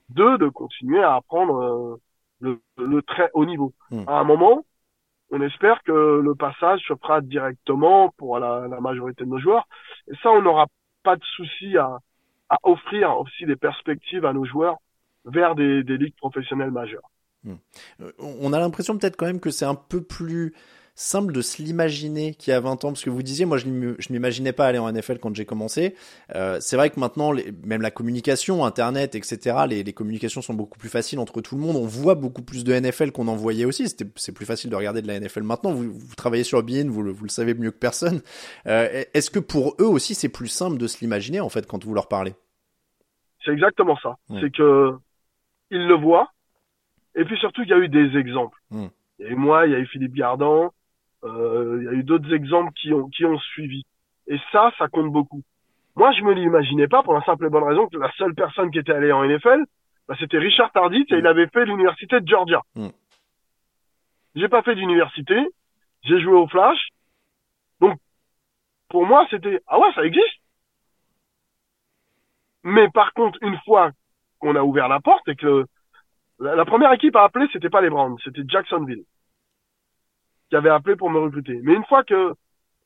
deux, 0.09 0.37
de 0.37 0.49
continuer 0.49 1.01
à 1.01 1.15
apprendre 1.15 1.99
euh, 2.41 2.59
le, 2.77 3.01
très 3.01 3.29
haut 3.33 3.45
niveau. 3.45 3.73
Mm. 3.89 4.03
À 4.07 4.19
un 4.19 4.23
moment, 4.23 4.65
on 5.31 5.41
espère 5.41 5.81
que 5.83 6.19
le 6.21 6.35
passage 6.35 6.81
se 6.87 6.93
fera 6.95 7.21
directement 7.21 8.13
pour 8.17 8.37
la, 8.39 8.67
la 8.67 8.81
majorité 8.81 9.23
de 9.23 9.29
nos 9.29 9.39
joueurs, 9.39 9.67
et 10.07 10.15
ça, 10.21 10.29
on 10.31 10.41
n'aura 10.41 10.67
pas 11.03 11.15
de 11.15 11.23
souci 11.23 11.77
à, 11.77 11.97
à 12.49 12.57
offrir 12.63 13.17
aussi 13.17 13.45
des 13.45 13.55
perspectives 13.55 14.25
à 14.25 14.33
nos 14.33 14.45
joueurs 14.45 14.77
vers 15.25 15.55
des, 15.55 15.83
des 15.83 15.97
ligues 15.97 16.15
professionnelles 16.15 16.71
majeures. 16.71 17.09
Hmm. 17.43 17.55
Euh, 18.01 18.11
on 18.19 18.53
a 18.53 18.59
l'impression 18.59 18.97
peut-être 18.97 19.15
quand 19.15 19.25
même 19.25 19.39
que 19.39 19.49
c'est 19.49 19.65
un 19.65 19.75
peu 19.75 20.03
plus 20.03 20.53
simple 20.95 21.33
de 21.33 21.41
se 21.41 21.61
l'imaginer 21.61 22.33
qu'il 22.35 22.51
y 22.51 22.53
a 22.53 22.59
20 22.59 22.85
ans, 22.85 22.89
parce 22.89 23.03
que 23.03 23.09
vous 23.09 23.23
disiez, 23.23 23.45
moi 23.45 23.57
je 23.57 23.67
ne 23.67 23.95
m'imaginais 24.09 24.53
pas 24.53 24.67
aller 24.67 24.77
en 24.77 24.91
NFL 24.91 25.19
quand 25.19 25.35
j'ai 25.35 25.45
commencé. 25.45 25.95
Euh, 26.35 26.57
c'est 26.59 26.75
vrai 26.75 26.89
que 26.89 26.99
maintenant, 26.99 27.31
les, 27.31 27.51
même 27.63 27.81
la 27.81 27.91
communication, 27.91 28.65
Internet, 28.65 29.15
etc., 29.15 29.65
les, 29.67 29.83
les, 29.83 29.93
communications 29.93 30.41
sont 30.41 30.53
beaucoup 30.53 30.77
plus 30.77 30.89
faciles 30.89 31.19
entre 31.19 31.41
tout 31.41 31.55
le 31.55 31.61
monde. 31.61 31.75
On 31.75 31.85
voit 31.85 32.15
beaucoup 32.15 32.41
plus 32.41 32.63
de 32.63 32.73
NFL 32.73 33.11
qu'on 33.11 33.27
en 33.27 33.35
voyait 33.35 33.65
aussi. 33.65 33.87
C'est 33.87 34.31
plus 34.33 34.45
facile 34.45 34.69
de 34.69 34.75
regarder 34.75 35.01
de 35.01 35.07
la 35.07 35.19
NFL 35.19 35.43
maintenant. 35.43 35.71
Vous, 35.71 35.91
vous 35.91 36.15
travaillez 36.15 36.43
sur 36.43 36.61
BIN, 36.63 36.89
vous, 36.89 37.13
vous, 37.13 37.23
le 37.23 37.29
savez 37.29 37.53
mieux 37.53 37.71
que 37.71 37.79
personne. 37.79 38.21
Euh, 38.67 39.03
Est-ce 39.13 39.31
que 39.31 39.39
pour 39.39 39.75
eux 39.79 39.85
aussi, 39.85 40.13
c'est 40.13 40.29
plus 40.29 40.47
simple 40.47 40.77
de 40.77 40.87
se 40.87 40.99
l'imaginer 41.01 41.39
en 41.39 41.49
fait 41.49 41.65
quand 41.65 41.83
vous 41.83 41.93
leur 41.93 42.07
parlez? 42.07 42.33
C'est 43.43 43.51
exactement 43.51 43.97
ça. 43.97 44.17
C'est 44.39 44.51
que 44.51 44.91
ils 45.71 45.87
le 45.87 45.95
voient. 45.95 46.31
Et 47.15 47.25
puis 47.25 47.37
surtout, 47.37 47.63
il 47.63 47.69
y 47.69 47.73
a 47.73 47.77
eu 47.77 47.89
des 47.89 48.17
exemples. 48.17 48.57
Hmm. 48.69 48.87
Et 49.19 49.35
moi, 49.35 49.65
il 49.65 49.71
y 49.71 49.75
a 49.75 49.79
eu 49.79 49.85
Philippe 49.87 50.13
Gardan, 50.13 50.71
il 51.23 51.83
y 51.83 51.87
a 51.87 51.93
eu 51.93 52.03
d'autres 52.03 52.33
exemples 52.33 52.71
qui 52.73 52.93
ont, 52.93 53.07
qui 53.09 53.25
ont 53.25 53.39
suivi. 53.39 53.83
Et 54.27 54.39
ça, 54.51 54.71
ça 54.77 54.87
compte 54.87 55.11
beaucoup. 55.11 55.43
Moi, 55.95 56.11
je 56.13 56.21
me 56.23 56.33
l'imaginais 56.33 56.87
pas 56.87 57.03
pour 57.03 57.13
la 57.13 57.23
simple 57.23 57.45
et 57.45 57.49
bonne 57.49 57.63
raison 57.63 57.87
que 57.87 57.97
la 57.97 58.11
seule 58.13 58.33
personne 58.33 58.71
qui 58.71 58.79
était 58.79 58.93
allée 58.93 59.11
en 59.11 59.25
NFL, 59.25 59.65
bah, 60.07 60.15
c'était 60.19 60.37
Richard 60.37 60.71
Tardit 60.71 61.05
et 61.09 61.17
il 61.17 61.27
avait 61.27 61.47
fait 61.47 61.65
l'université 61.65 62.19
de 62.19 62.27
Georgia. 62.27 62.61
Mm. 62.75 62.87
J'ai 64.35 64.47
pas 64.47 64.61
fait 64.61 64.75
d'université, 64.75 65.35
j'ai 66.03 66.21
joué 66.21 66.33
au 66.33 66.47
flash. 66.47 66.79
Donc, 67.81 67.99
pour 68.89 69.05
moi, 69.05 69.27
c'était, 69.29 69.59
ah 69.67 69.79
ouais, 69.79 69.91
ça 69.93 70.05
existe. 70.05 70.41
Mais 72.63 72.87
par 72.89 73.13
contre, 73.13 73.37
une 73.41 73.57
fois 73.65 73.91
qu'on 74.39 74.55
a 74.55 74.63
ouvert 74.63 74.87
la 74.87 75.01
porte 75.01 75.27
et 75.27 75.35
que 75.35 75.65
la, 76.39 76.55
la 76.55 76.65
première 76.65 76.93
équipe 76.93 77.15
à 77.15 77.23
appeler, 77.23 77.47
c'était 77.51 77.69
pas 77.69 77.81
les 77.81 77.89
Browns, 77.89 78.17
c'était 78.23 78.43
Jacksonville 78.47 79.03
qui 80.51 80.57
avait 80.57 80.69
appelé 80.69 80.97
pour 80.97 81.09
me 81.09 81.17
recruter. 81.17 81.59
Mais 81.63 81.73
une 81.73 81.85
fois 81.85 82.03
que 82.03 82.33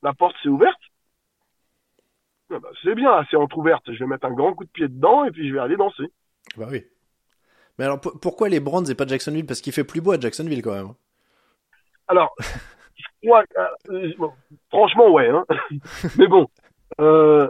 la 0.03 0.13
porte 0.13 0.35
s'est 0.43 0.49
ouverte, 0.49 0.79
ah 2.51 2.59
bah, 2.59 2.69
c'est 2.83 2.93
bien, 2.93 3.25
c'est 3.31 3.37
entrouverte. 3.37 3.91
Je 3.91 3.97
vais 3.97 4.05
mettre 4.05 4.27
un 4.27 4.33
grand 4.33 4.53
coup 4.53 4.65
de 4.65 4.69
pied 4.69 4.87
dedans 4.87 5.25
et 5.25 5.31
puis 5.31 5.49
je 5.49 5.53
vais 5.55 5.59
aller 5.59 5.75
danser. 5.75 6.05
Bah 6.57 6.67
oui. 6.69 6.85
Mais 7.79 7.85
alors 7.85 7.99
pourquoi 7.99 8.49
les 8.49 8.59
Browns 8.59 8.89
et 8.89 8.93
pas 8.93 9.07
Jacksonville? 9.07 9.47
Parce 9.47 9.61
qu'il 9.61 9.73
fait 9.73 9.83
plus 9.83 9.99
beau 9.99 10.11
à 10.11 10.19
Jacksonville 10.19 10.61
quand 10.61 10.75
même. 10.75 10.93
Alors, 12.07 12.35
euh, 13.25 14.13
franchement 14.69 15.11
ouais. 15.11 15.29
Hein. 15.29 15.43
Mais 16.19 16.27
bon, 16.27 16.47
euh, 17.01 17.49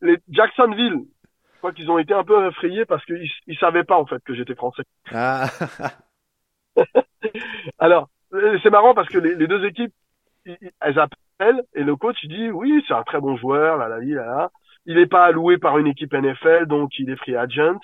les 0.00 0.16
Jacksonville, 0.30 1.04
je 1.52 1.58
crois 1.58 1.72
qu'ils 1.72 1.90
ont 1.90 1.98
été 1.98 2.14
un 2.14 2.24
peu 2.24 2.48
effrayés 2.48 2.86
parce 2.86 3.04
qu'ils 3.04 3.30
ils 3.46 3.58
savaient 3.58 3.84
pas 3.84 3.98
en 3.98 4.06
fait 4.06 4.24
que 4.24 4.34
j'étais 4.34 4.54
français. 4.54 4.84
Ah. 5.12 5.50
alors, 7.78 8.08
c'est 8.30 8.70
marrant 8.70 8.94
parce 8.94 9.08
que 9.08 9.18
les, 9.18 9.34
les 9.34 9.46
deux 9.46 9.64
équipes, 9.64 9.92
elles 10.44 10.98
appellent 10.98 11.62
et 11.74 11.82
le 11.82 11.96
coach 11.96 12.24
dit 12.24 12.50
oui 12.50 12.84
c'est 12.86 12.94
un 12.94 13.02
très 13.02 13.20
bon 13.20 13.36
joueur 13.36 13.76
là 13.76 13.88
là 13.88 13.98
là 13.98 14.26
là. 14.26 14.50
Il 14.86 14.96
n'est 14.96 15.06
pas 15.06 15.26
alloué 15.26 15.58
par 15.58 15.78
une 15.78 15.86
équipe 15.86 16.12
NFL 16.12 16.66
donc 16.66 16.98
il 16.98 17.10
est 17.10 17.16
free 17.16 17.36
agent. 17.36 17.78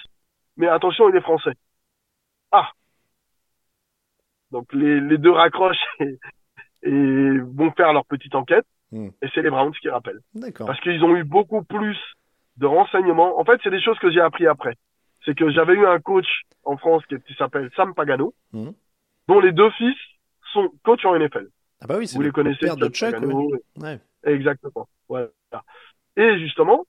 Mais 0.56 0.68
attention 0.68 1.08
il 1.08 1.16
est 1.16 1.20
français. 1.20 1.54
Ah. 2.52 2.70
Donc 4.50 4.72
les, 4.72 5.00
les 5.00 5.18
deux 5.18 5.32
raccrochent 5.32 5.76
et, 6.00 6.18
et, 6.82 7.38
vont 7.38 7.72
faire 7.72 7.92
leur 7.92 8.06
petite 8.06 8.34
enquête. 8.34 8.66
Hmm. 8.92 9.08
Et 9.20 9.28
c'est 9.34 9.42
les 9.42 9.50
Browns 9.50 9.74
qui 9.80 9.88
rappellent. 9.88 10.20
Parce 10.58 10.80
qu'ils 10.80 11.02
ont 11.04 11.16
eu 11.16 11.24
beaucoup 11.24 11.62
plus 11.62 11.98
de 12.56 12.66
renseignements. 12.66 13.38
En 13.38 13.44
fait, 13.44 13.60
c'est 13.62 13.70
des 13.70 13.82
choses 13.82 13.98
que 13.98 14.10
j'ai 14.10 14.20
appris 14.20 14.46
après. 14.46 14.74
C'est 15.24 15.34
que 15.34 15.50
j'avais 15.50 15.74
eu 15.74 15.86
un 15.86 15.98
coach 15.98 16.42
en 16.64 16.76
France 16.76 17.02
qui, 17.06 17.34
s'appelle 17.34 17.70
Sam 17.74 17.94
Pagano, 17.94 18.32
hmm. 18.52 18.70
dont 19.28 19.40
les 19.40 19.52
deux 19.52 19.70
fils 19.70 19.96
sont 20.52 20.70
coach 20.84 21.04
en 21.04 21.18
NFL. 21.18 21.48
Ah 21.80 21.86
bah 21.86 21.96
oui, 21.98 22.10
Vous 22.14 22.22
les 22.22 22.30
connaissez, 22.30 22.66
de 22.66 22.88
Chuck. 22.88 23.14
Ouais. 23.76 24.00
Exactement. 24.24 24.88
Voilà. 25.08 25.28
Et 26.16 26.38
justement, 26.38 26.86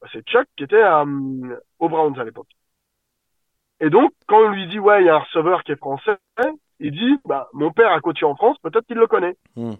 bah, 0.00 0.08
c'est 0.12 0.26
Chuck 0.26 0.46
qui 0.56 0.64
était 0.64 0.82
à, 0.82 1.02
euh, 1.02 1.56
aux 1.78 1.88
Browns 1.88 2.18
à 2.18 2.24
l'époque. 2.24 2.48
Et 3.80 3.90
donc, 3.90 4.12
quand 4.26 4.38
on 4.38 4.48
lui 4.50 4.66
dit, 4.68 4.78
ouais, 4.78 5.02
il 5.02 5.06
y 5.06 5.08
a 5.08 5.16
un 5.16 5.20
receveur 5.20 5.62
qui 5.64 5.72
est 5.72 5.76
français, 5.76 6.16
il 6.80 6.92
dit, 6.92 7.16
bah, 7.24 7.48
mon 7.52 7.72
père 7.72 7.92
a 7.92 8.00
coaché 8.00 8.24
en 8.24 8.34
France, 8.34 8.56
peut-être 8.62 8.86
qu'il 8.86 8.96
le 8.96 9.06
connaît. 9.06 9.36
Hmm. 9.56 9.74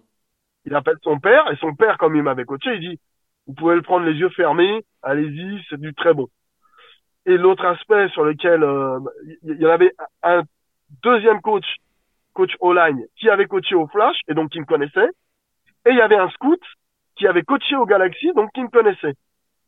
Il 0.64 0.74
appelle 0.74 0.96
son 1.02 1.20
père, 1.20 1.50
et 1.50 1.56
son 1.56 1.74
père, 1.74 1.98
comme 1.98 2.16
il 2.16 2.22
m'avait 2.22 2.44
coaché, 2.44 2.74
il 2.74 2.80
dit, 2.80 3.00
vous 3.46 3.54
pouvez 3.54 3.74
le 3.74 3.82
prendre 3.82 4.06
les 4.06 4.14
yeux 4.14 4.30
fermés, 4.30 4.84
allez-y, 5.02 5.62
c'est 5.68 5.80
du 5.80 5.94
très 5.94 6.14
bon. 6.14 6.28
Et 7.26 7.36
l'autre 7.36 7.64
aspect 7.64 8.08
sur 8.10 8.24
lequel 8.24 8.62
euh, 8.62 9.00
il 9.42 9.58
y 9.58 9.66
en 9.66 9.70
avait 9.70 9.94
un 10.22 10.42
deuxième 11.02 11.40
coach 11.40 11.64
coach 12.34 12.52
O-line 12.60 13.04
qui 13.16 13.30
avait 13.30 13.46
coaché 13.46 13.74
au 13.74 13.86
Flash 13.86 14.16
et 14.28 14.34
donc 14.34 14.50
qui 14.50 14.60
me 14.60 14.66
connaissait. 14.66 15.08
Et 15.86 15.90
il 15.90 15.96
y 15.96 16.00
avait 16.00 16.16
un 16.16 16.28
scout 16.30 16.60
qui 17.16 17.26
avait 17.26 17.42
coaché 17.42 17.76
au 17.76 17.86
Galaxy 17.86 18.32
donc 18.34 18.50
qui 18.52 18.62
me 18.62 18.68
connaissait. 18.68 19.14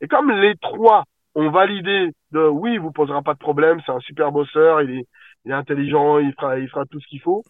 Et 0.00 0.08
comme 0.08 0.30
les 0.30 0.56
trois 0.56 1.04
ont 1.34 1.50
validé 1.50 2.10
de 2.32 2.46
oui, 2.46 2.78
vous 2.78 2.92
posera 2.92 3.22
pas 3.22 3.34
de 3.34 3.38
problème, 3.38 3.80
c'est 3.84 3.92
un 3.92 4.00
super 4.00 4.32
bosseur, 4.32 4.82
il 4.82 4.98
est, 4.98 5.06
il 5.44 5.50
est 5.50 5.54
intelligent, 5.54 6.18
il 6.18 6.32
fera, 6.34 6.58
il 6.58 6.68
fera 6.68 6.84
tout 6.86 7.00
ce 7.00 7.06
qu'il 7.06 7.20
faut. 7.20 7.42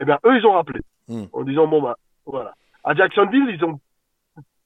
Eh 0.00 0.04
bien, 0.04 0.18
eux, 0.24 0.36
ils 0.36 0.46
ont 0.46 0.52
rappelé 0.52 0.80
hmm. 1.08 1.24
en 1.32 1.42
disant 1.42 1.66
bon 1.66 1.82
bah 1.82 1.96
voilà. 2.26 2.54
À 2.84 2.94
Jacksonville, 2.94 3.48
ils 3.48 3.64
ont 3.64 3.80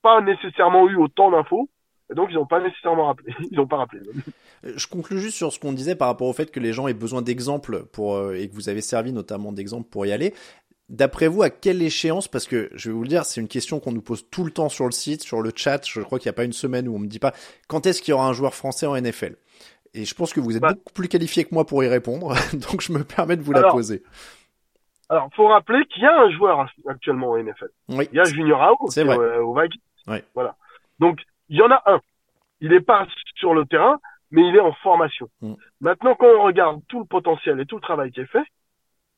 pas 0.03 0.21
nécessairement 0.21 0.89
eu 0.89 0.97
autant 0.97 1.31
d'infos. 1.31 1.69
Donc, 2.15 2.29
ils 2.31 2.35
n'ont 2.35 2.47
pas 2.47 2.61
nécessairement 2.61 3.07
rappelé. 3.07 3.35
Ils 3.51 3.57
n'ont 3.57 3.67
pas 3.67 3.79
rappelé. 3.79 4.03
Je 4.63 4.87
conclue 4.87 5.19
juste 5.19 5.37
sur 5.37 5.53
ce 5.53 5.59
qu'on 5.59 5.73
disait 5.73 5.95
par 5.95 6.09
rapport 6.09 6.29
au 6.29 6.33
fait 6.33 6.51
que 6.51 6.61
les 6.61 6.73
gens 6.73 6.87
aient 6.89 6.95
besoin 6.95 7.23
d'exemples 7.23 7.85
pour 7.87 8.17
euh, 8.17 8.35
et 8.35 8.49
que 8.49 8.55
vous 8.55 8.69
avez 8.69 8.81
servi 8.81 9.13
notamment 9.13 9.53
d'exemples 9.53 9.89
pour 9.89 10.07
y 10.07 10.13
aller. 10.13 10.35
D'après 10.89 11.27
vous, 11.27 11.43
à 11.43 11.51
quelle 11.51 11.81
échéance 11.83 12.29
Parce 12.29 12.47
que 12.47 12.71
je 12.75 12.91
vais 12.91 12.95
vous 12.95 13.03
le 13.03 13.09
dire, 13.09 13.25
c'est 13.25 13.41
une 13.41 13.49
question 13.49 13.81
qu'on 13.81 13.93
nous 13.93 14.03
pose 14.03 14.29
tout 14.31 14.45
le 14.45 14.51
temps 14.51 14.69
sur 14.69 14.85
le 14.85 14.93
site, 14.93 15.23
sur 15.23 15.41
le 15.41 15.51
chat. 15.55 15.87
Je 15.87 16.01
crois 16.01 16.19
qu'il 16.19 16.27
n'y 16.29 16.35
a 16.35 16.35
pas 16.35 16.45
une 16.45 16.53
semaine 16.53 16.87
où 16.87 16.95
on 16.95 16.99
me 16.99 17.07
dit 17.07 17.19
pas 17.19 17.33
quand 17.67 17.87
est-ce 17.87 18.03
qu'il 18.03 18.13
y 18.13 18.15
aura 18.15 18.29
un 18.29 18.33
joueur 18.33 18.55
français 18.55 18.87
en 18.87 18.95
NFL. 18.95 19.37
Et 19.95 20.05
je 20.05 20.15
pense 20.15 20.33
que 20.33 20.41
vous 20.41 20.57
êtes 20.57 20.63
bah. 20.63 20.73
beaucoup 20.73 20.93
plus 20.93 21.09
qualifié 21.09 21.45
que 21.45 21.55
moi 21.55 21.67
pour 21.67 21.83
y 21.85 21.89
répondre, 21.89 22.35
donc 22.71 22.81
je 22.81 22.93
me 22.93 23.05
permets 23.05 23.37
de 23.37 23.43
vous 23.43 23.53
la 23.53 23.71
poser. 23.71 24.03
Alors, 25.09 25.29
faut 25.35 25.49
rappeler 25.49 25.85
qu'il 25.87 26.03
y 26.03 26.07
a 26.07 26.23
un 26.23 26.31
joueur 26.31 26.67
actuellement 26.89 27.33
en 27.33 27.39
NFL. 27.39 27.69
Oui. 27.91 28.09
Il 28.13 28.17
y 28.17 28.21
a 28.21 28.25
Junior 28.25 28.63
Ao 28.63 28.77
c'est 28.89 29.05
vrai. 29.05 29.19
Euh, 29.19 29.43
au, 29.43 29.55
Voilà. 30.35 30.57
Donc, 31.01 31.21
il 31.53 31.59
y 31.59 31.63
en 31.63 31.71
a 31.71 31.83
un. 31.85 32.01
Il 32.61 32.71
n'est 32.71 32.81
pas 32.81 33.07
sur 33.37 33.53
le 33.53 33.67
terrain, 33.67 34.01
mais 34.31 34.49
il 34.49 34.57
est 34.57 34.61
en 34.61 34.73
formation. 34.73 35.29
Mm. 35.43 35.55
Maintenant, 35.83 36.15
quand 36.15 36.27
on 36.27 36.43
regarde 36.45 36.81
tout 36.89 37.01
le 37.01 37.05
potentiel 37.05 37.61
et 37.61 37.67
tout 37.67 37.77
le 37.77 37.83
travail 37.83 38.11
qui 38.11 38.21
est 38.21 38.27
fait, 38.27 38.47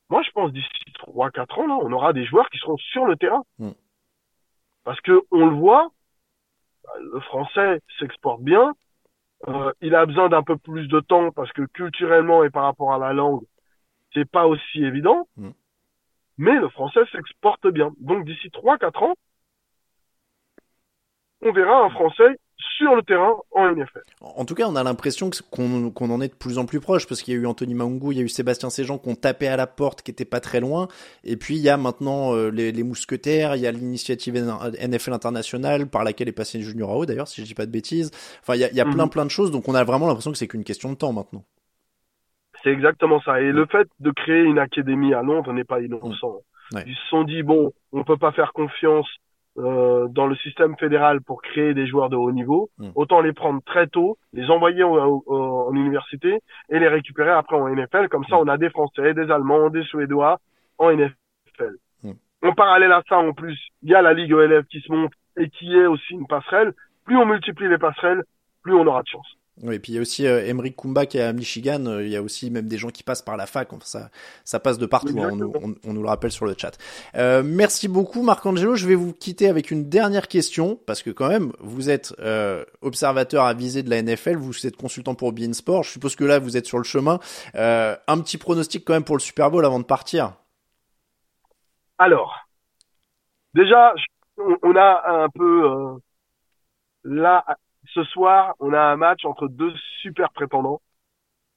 moi, 0.09 0.21
je 0.21 0.31
pense 0.31 0.51
d'ici 0.51 0.67
3-4 0.99 1.61
ans, 1.61 1.67
là, 1.67 1.77
on 1.81 1.91
aura 1.93 2.11
des 2.11 2.25
joueurs 2.25 2.49
qui 2.49 2.57
seront 2.57 2.75
sur 2.77 3.05
le 3.05 3.15
terrain. 3.15 3.43
Mm. 3.57 3.71
Parce 4.83 4.99
que 4.99 5.21
on 5.31 5.45
le 5.45 5.55
voit, 5.55 5.89
le 6.99 7.21
français 7.21 7.81
s'exporte 7.99 8.41
bien. 8.41 8.73
Euh, 9.47 9.71
il 9.79 9.95
a 9.95 10.05
besoin 10.05 10.27
d'un 10.27 10.43
peu 10.43 10.57
plus 10.57 10.87
de 10.87 10.99
temps 10.99 11.31
parce 11.31 11.51
que 11.53 11.61
culturellement 11.67 12.43
et 12.43 12.49
par 12.49 12.63
rapport 12.63 12.93
à 12.93 12.97
la 12.97 13.13
langue, 13.13 13.43
c'est 14.13 14.29
pas 14.29 14.45
aussi 14.45 14.83
évident. 14.83 15.29
Mm. 15.37 15.51
Mais 16.37 16.55
le 16.55 16.67
français 16.67 17.05
s'exporte 17.13 17.65
bien. 17.67 17.93
Donc 18.01 18.25
d'ici 18.25 18.49
3-4 18.49 19.05
ans, 19.05 19.15
on 21.45 21.51
verra 21.51 21.85
un 21.85 21.89
français 21.89 22.39
sur 22.77 22.95
le 22.95 23.03
terrain 23.03 23.35
en 23.51 23.71
NFL. 23.71 24.01
En 24.21 24.45
tout 24.45 24.55
cas, 24.55 24.65
on 24.67 24.75
a 24.75 24.83
l'impression 24.83 25.29
qu'on 25.51 26.09
en 26.09 26.21
est 26.21 26.27
de 26.27 26.33
plus 26.33 26.57
en 26.57 26.65
plus 26.65 26.79
proche 26.79 27.07
parce 27.07 27.21
qu'il 27.21 27.33
y 27.33 27.37
a 27.37 27.39
eu 27.39 27.45
Anthony 27.45 27.73
Maungu, 27.73 28.11
il 28.11 28.17
y 28.17 28.21
a 28.21 28.23
eu 28.23 28.29
Sébastien 28.29 28.69
Séjean 28.69 28.97
qui 28.97 29.09
ont 29.09 29.15
tapé 29.15 29.47
à 29.47 29.55
la 29.55 29.67
porte, 29.67 30.01
qui 30.01 30.11
était 30.11 30.25
pas 30.25 30.39
très 30.39 30.59
loin. 30.59 30.87
Et 31.23 31.37
puis 31.37 31.55
il 31.55 31.61
y 31.61 31.69
a 31.69 31.77
maintenant 31.77 32.35
euh, 32.35 32.49
les, 32.49 32.71
les, 32.71 32.83
mousquetaires, 32.83 33.55
il 33.55 33.61
y 33.61 33.67
a 33.67 33.71
l'initiative 33.71 34.35
NFL 34.35 35.13
internationale 35.13 35.87
par 35.87 36.03
laquelle 36.03 36.27
est 36.27 36.33
passé 36.33 36.61
Junior 36.61 36.89
AO 36.91 37.05
d'ailleurs, 37.05 37.27
si 37.27 37.41
je 37.41 37.45
dis 37.45 37.55
pas 37.55 37.65
de 37.65 37.71
bêtises. 37.71 38.11
Enfin, 38.41 38.55
il 38.55 38.61
y 38.61 38.65
a, 38.65 38.69
il 38.69 38.75
y 38.75 38.81
a 38.81 38.85
plein 38.85 39.05
mhm. 39.05 39.09
plein 39.09 39.25
de 39.25 39.31
choses, 39.31 39.51
donc 39.51 39.67
on 39.67 39.75
a 39.75 39.83
vraiment 39.83 40.07
l'impression 40.07 40.31
que 40.31 40.37
c'est 40.37 40.47
qu'une 40.47 40.63
question 40.63 40.89
de 40.89 40.95
temps 40.95 41.13
maintenant. 41.13 41.43
C'est 42.63 42.71
exactement 42.71 43.21
ça. 43.21 43.41
Et 43.41 43.51
le 43.51 43.65
fait 43.67 43.87
de 43.99 44.11
créer 44.11 44.41
une 44.41 44.59
académie 44.59 45.13
à 45.13 45.21
Londres 45.21 45.53
n'est 45.53 45.63
pas 45.63 45.81
innocent. 45.81 46.41
Ils 46.71 46.95
se 46.95 47.09
sont 47.09 47.23
dit 47.23 47.43
bon, 47.43 47.71
on 47.91 48.03
peut 48.03 48.17
pas 48.17 48.31
faire 48.31 48.51
confiance 48.53 49.07
euh, 49.57 50.07
dans 50.09 50.27
le 50.27 50.35
système 50.35 50.75
fédéral 50.77 51.21
pour 51.21 51.41
créer 51.41 51.73
des 51.73 51.87
joueurs 51.87 52.09
de 52.09 52.17
haut 52.17 52.31
niveau, 52.31 52.69
hmm. 52.77 52.89
autant 52.95 53.21
les 53.21 53.31
prendre 53.31 53.61
très 53.63 53.87
tôt, 53.87 54.17
les 54.33 54.49
envoyer 54.49 54.83
en, 54.83 55.73
université 55.73 56.41
et 56.69 56.79
les 56.79 56.89
récupérer 56.89 57.31
après 57.31 57.55
en 57.55 57.69
NFL. 57.69 58.09
Comme 58.09 58.25
ça, 58.25 58.35
hmm. 58.35 58.41
on 58.41 58.47
a 58.49 58.57
des 58.57 58.69
Français, 58.69 59.13
des 59.13 59.31
Allemands, 59.31 59.69
des 59.69 59.83
Suédois 59.83 60.39
en 60.77 60.91
NFL. 60.91 61.75
Hmm. 62.03 62.11
En 62.43 62.51
parallèle 62.53 62.91
à 62.91 63.01
ça, 63.07 63.17
en 63.17 63.31
plus, 63.31 63.57
il 63.81 63.91
y 63.91 63.95
a 63.95 64.01
la 64.01 64.13
Ligue 64.13 64.33
ELF 64.33 64.65
qui 64.67 64.81
se 64.81 64.91
monte 64.91 65.13
et 65.37 65.49
qui 65.49 65.73
est 65.73 65.87
aussi 65.87 66.13
une 66.13 66.27
passerelle. 66.27 66.73
Plus 67.05 67.15
on 67.17 67.25
multiplie 67.25 67.69
les 67.69 67.77
passerelles, 67.77 68.23
plus 68.61 68.73
on 68.73 68.85
aura 68.85 69.03
de 69.03 69.07
chance. 69.07 69.37
Oui, 69.63 69.75
et 69.75 69.79
puis 69.79 69.93
il 69.93 69.95
y 69.95 69.97
a 69.97 70.01
aussi 70.01 70.27
euh, 70.27 70.45
Emery 70.45 70.73
Kumba 70.73 71.05
qui 71.05 71.17
est 71.17 71.21
à 71.21 71.31
Michigan. 71.31 71.85
Euh, 71.85 72.03
il 72.03 72.09
y 72.09 72.17
a 72.17 72.21
aussi 72.21 72.51
même 72.51 72.67
des 72.67 72.77
gens 72.77 72.89
qui 72.89 73.03
passent 73.03 73.21
par 73.21 73.37
la 73.37 73.45
fac. 73.45 73.71
Enfin, 73.71 73.85
ça, 73.85 74.09
ça 74.43 74.59
passe 74.59 74.77
de 74.77 74.85
partout. 74.85 75.17
Hein, 75.21 75.29
on, 75.31 75.35
nous, 75.37 75.53
on, 75.85 75.93
nous 75.93 76.01
le 76.01 76.09
rappelle 76.09 76.31
sur 76.31 76.45
le 76.45 76.55
chat. 76.57 76.77
Euh, 77.15 77.41
merci 77.41 77.87
beaucoup, 77.87 78.21
Marc-Angelo. 78.21 78.75
Je 78.75 78.85
vais 78.85 78.95
vous 78.95 79.13
quitter 79.13 79.47
avec 79.47 79.71
une 79.71 79.87
dernière 79.87 80.27
question 80.27 80.77
parce 80.85 81.01
que 81.01 81.09
quand 81.09 81.29
même, 81.29 81.53
vous 81.59 81.89
êtes 81.89 82.13
euh, 82.19 82.65
observateur 82.81 83.45
avisé 83.45 83.81
de 83.81 83.89
la 83.89 84.01
NFL. 84.01 84.35
Vous 84.35 84.67
êtes 84.67 84.75
consultant 84.75 85.15
pour 85.15 85.31
Bein 85.31 85.53
Sport. 85.53 85.83
Je 85.83 85.91
suppose 85.91 86.17
que 86.17 86.25
là, 86.25 86.39
vous 86.39 86.57
êtes 86.57 86.65
sur 86.65 86.77
le 86.77 86.83
chemin. 86.83 87.19
Euh, 87.55 87.95
un 88.07 88.19
petit 88.19 88.37
pronostic 88.37 88.83
quand 88.83 88.93
même 88.93 89.05
pour 89.05 89.15
le 89.15 89.21
Super 89.21 89.51
Bowl 89.51 89.65
avant 89.65 89.79
de 89.79 89.85
partir. 89.85 90.33
Alors, 91.97 92.35
déjà, 93.53 93.93
on 94.37 94.75
a 94.75 95.23
un 95.23 95.29
peu 95.29 95.97
là 97.05 97.45
ce 97.95 98.03
soir, 98.03 98.55
on 98.59 98.73
a 98.73 98.79
un 98.79 98.97
match 98.97 99.23
entre 99.23 99.47
deux 99.47 99.73
super 100.01 100.31
prétendants, 100.31 100.81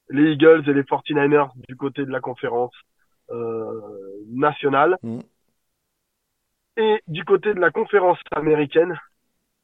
les 0.09 0.33
Eagles 0.33 0.68
et 0.68 0.72
les 0.72 0.85
49ers 0.85 1.51
du 1.68 1.77
côté 1.77 2.05
de 2.05 2.11
la 2.11 2.20
conférence 2.20 2.74
euh, 3.31 4.22
nationale. 4.29 4.96
Mm. 5.03 5.20
Et 6.77 7.03
du 7.09 7.24
côté 7.24 7.53
de 7.55 7.61
la 7.61 7.72
conférence 7.72 8.20
américaine, 8.31 8.98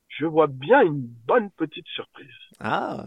je 0.08 0.26
vois 0.26 0.48
bien 0.48 0.82
une 0.82 1.00
bonne 1.00 1.50
petite 1.52 1.86
surprise. 1.86 2.34
Ah. 2.58 3.04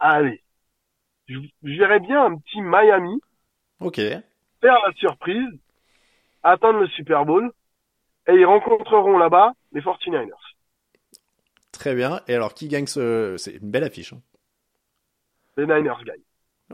Allez. 0.00 0.42
Je, 1.28 1.38
verrais 1.62 2.00
bien 2.00 2.24
un 2.24 2.36
petit 2.38 2.60
Miami. 2.60 3.20
Ok. 3.78 3.98
Faire 3.98 4.78
la 4.84 4.92
surprise, 4.96 5.48
atteindre 6.42 6.80
le 6.80 6.88
Super 6.88 7.24
Bowl, 7.24 7.52
et 8.26 8.32
ils 8.32 8.44
rencontreront 8.44 9.16
là-bas 9.16 9.52
les 9.72 9.80
49ers. 9.80 10.49
Très 11.80 11.94
bien. 11.94 12.20
Et 12.28 12.34
alors, 12.34 12.52
qui 12.52 12.68
gagne 12.68 12.86
ce... 12.86 13.36
C'est 13.38 13.52
une 13.52 13.70
belle 13.70 13.84
affiche. 13.84 14.12
Hein. 14.12 14.20
Les 15.56 15.64
Niners 15.64 16.04
gagnent. 16.04 16.20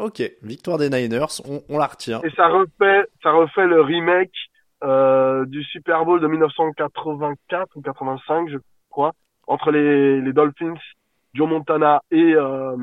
Ok, 0.01 0.21
victoire 0.43 0.79
des 0.79 0.91
Niners, 0.91 1.41
on, 1.69 1.79
la 1.79 1.87
retient. 1.87 2.21
Et 2.23 2.31
ça 2.31 2.49
refait, 2.49 3.07
ça 3.23 3.31
refait 3.31 3.69
le 3.69 3.83
remake 3.83 4.35
euh, 4.83 5.45
du 5.47 5.63
Super 5.63 6.05
Bowl 6.05 6.21
de 6.21 6.27
1984 6.27 7.77
ou 7.77 7.83
85, 7.83 8.51
je 8.51 8.59
crois, 8.91 9.13
entre 9.47 9.71
les, 9.71 10.21
les 10.21 10.33
Dolphins, 10.33 10.75
Joe 11.35 11.49
Montana 11.49 12.03
et, 12.11 12.35
euh, 12.35 12.77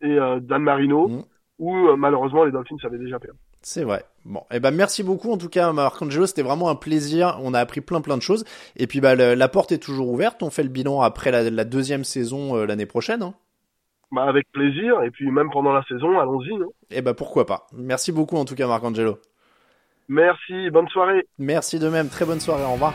et 0.00 0.18
euh, 0.18 0.40
Dan 0.40 0.64
Marino, 0.64 1.06
mm. 1.06 1.24
où 1.60 1.96
malheureusement 1.96 2.42
les 2.42 2.50
Dolphins 2.50 2.76
avaient 2.82 2.98
déjà 2.98 3.20
perdu. 3.20 3.38
C'est 3.62 3.84
vrai. 3.84 4.04
Bon, 4.24 4.40
et 4.52 4.56
eh 4.56 4.60
ben 4.60 4.70
merci 4.70 5.02
beaucoup 5.02 5.32
en 5.32 5.38
tout 5.38 5.48
cas 5.48 5.72
Marcangelo, 5.72 6.26
c'était 6.26 6.42
vraiment 6.42 6.68
un 6.68 6.76
plaisir. 6.76 7.38
On 7.42 7.54
a 7.54 7.60
appris 7.60 7.80
plein 7.80 8.00
plein 8.00 8.16
de 8.16 8.22
choses. 8.22 8.44
Et 8.76 8.86
puis 8.86 9.00
bah 9.00 9.14
la 9.14 9.48
porte 9.48 9.72
est 9.72 9.78
toujours 9.78 10.08
ouverte. 10.08 10.42
On 10.42 10.50
fait 10.50 10.62
le 10.62 10.68
bilan 10.68 11.00
après 11.00 11.30
la, 11.30 11.64
deuxième 11.64 12.04
saison 12.04 12.56
euh, 12.56 12.66
l'année 12.66 12.86
prochaine. 12.86 13.22
Hein. 13.22 13.34
Bah 14.10 14.24
avec 14.24 14.50
plaisir. 14.52 15.02
Et 15.02 15.10
puis 15.10 15.30
même 15.30 15.50
pendant 15.50 15.72
la 15.72 15.82
saison, 15.84 16.18
allons-y. 16.20 16.52
Et 16.90 16.98
eh 16.98 17.02
ben 17.02 17.14
pourquoi 17.14 17.46
pas. 17.46 17.66
Merci 17.72 18.12
beaucoup 18.12 18.36
en 18.36 18.44
tout 18.44 18.54
cas 18.54 18.66
Marcangelo. 18.66 19.18
Merci. 20.08 20.70
Bonne 20.70 20.88
soirée. 20.88 21.26
Merci 21.38 21.78
de 21.78 21.88
même. 21.88 22.08
Très 22.08 22.24
bonne 22.24 22.40
soirée. 22.40 22.64
Au 22.64 22.72
revoir. 22.72 22.94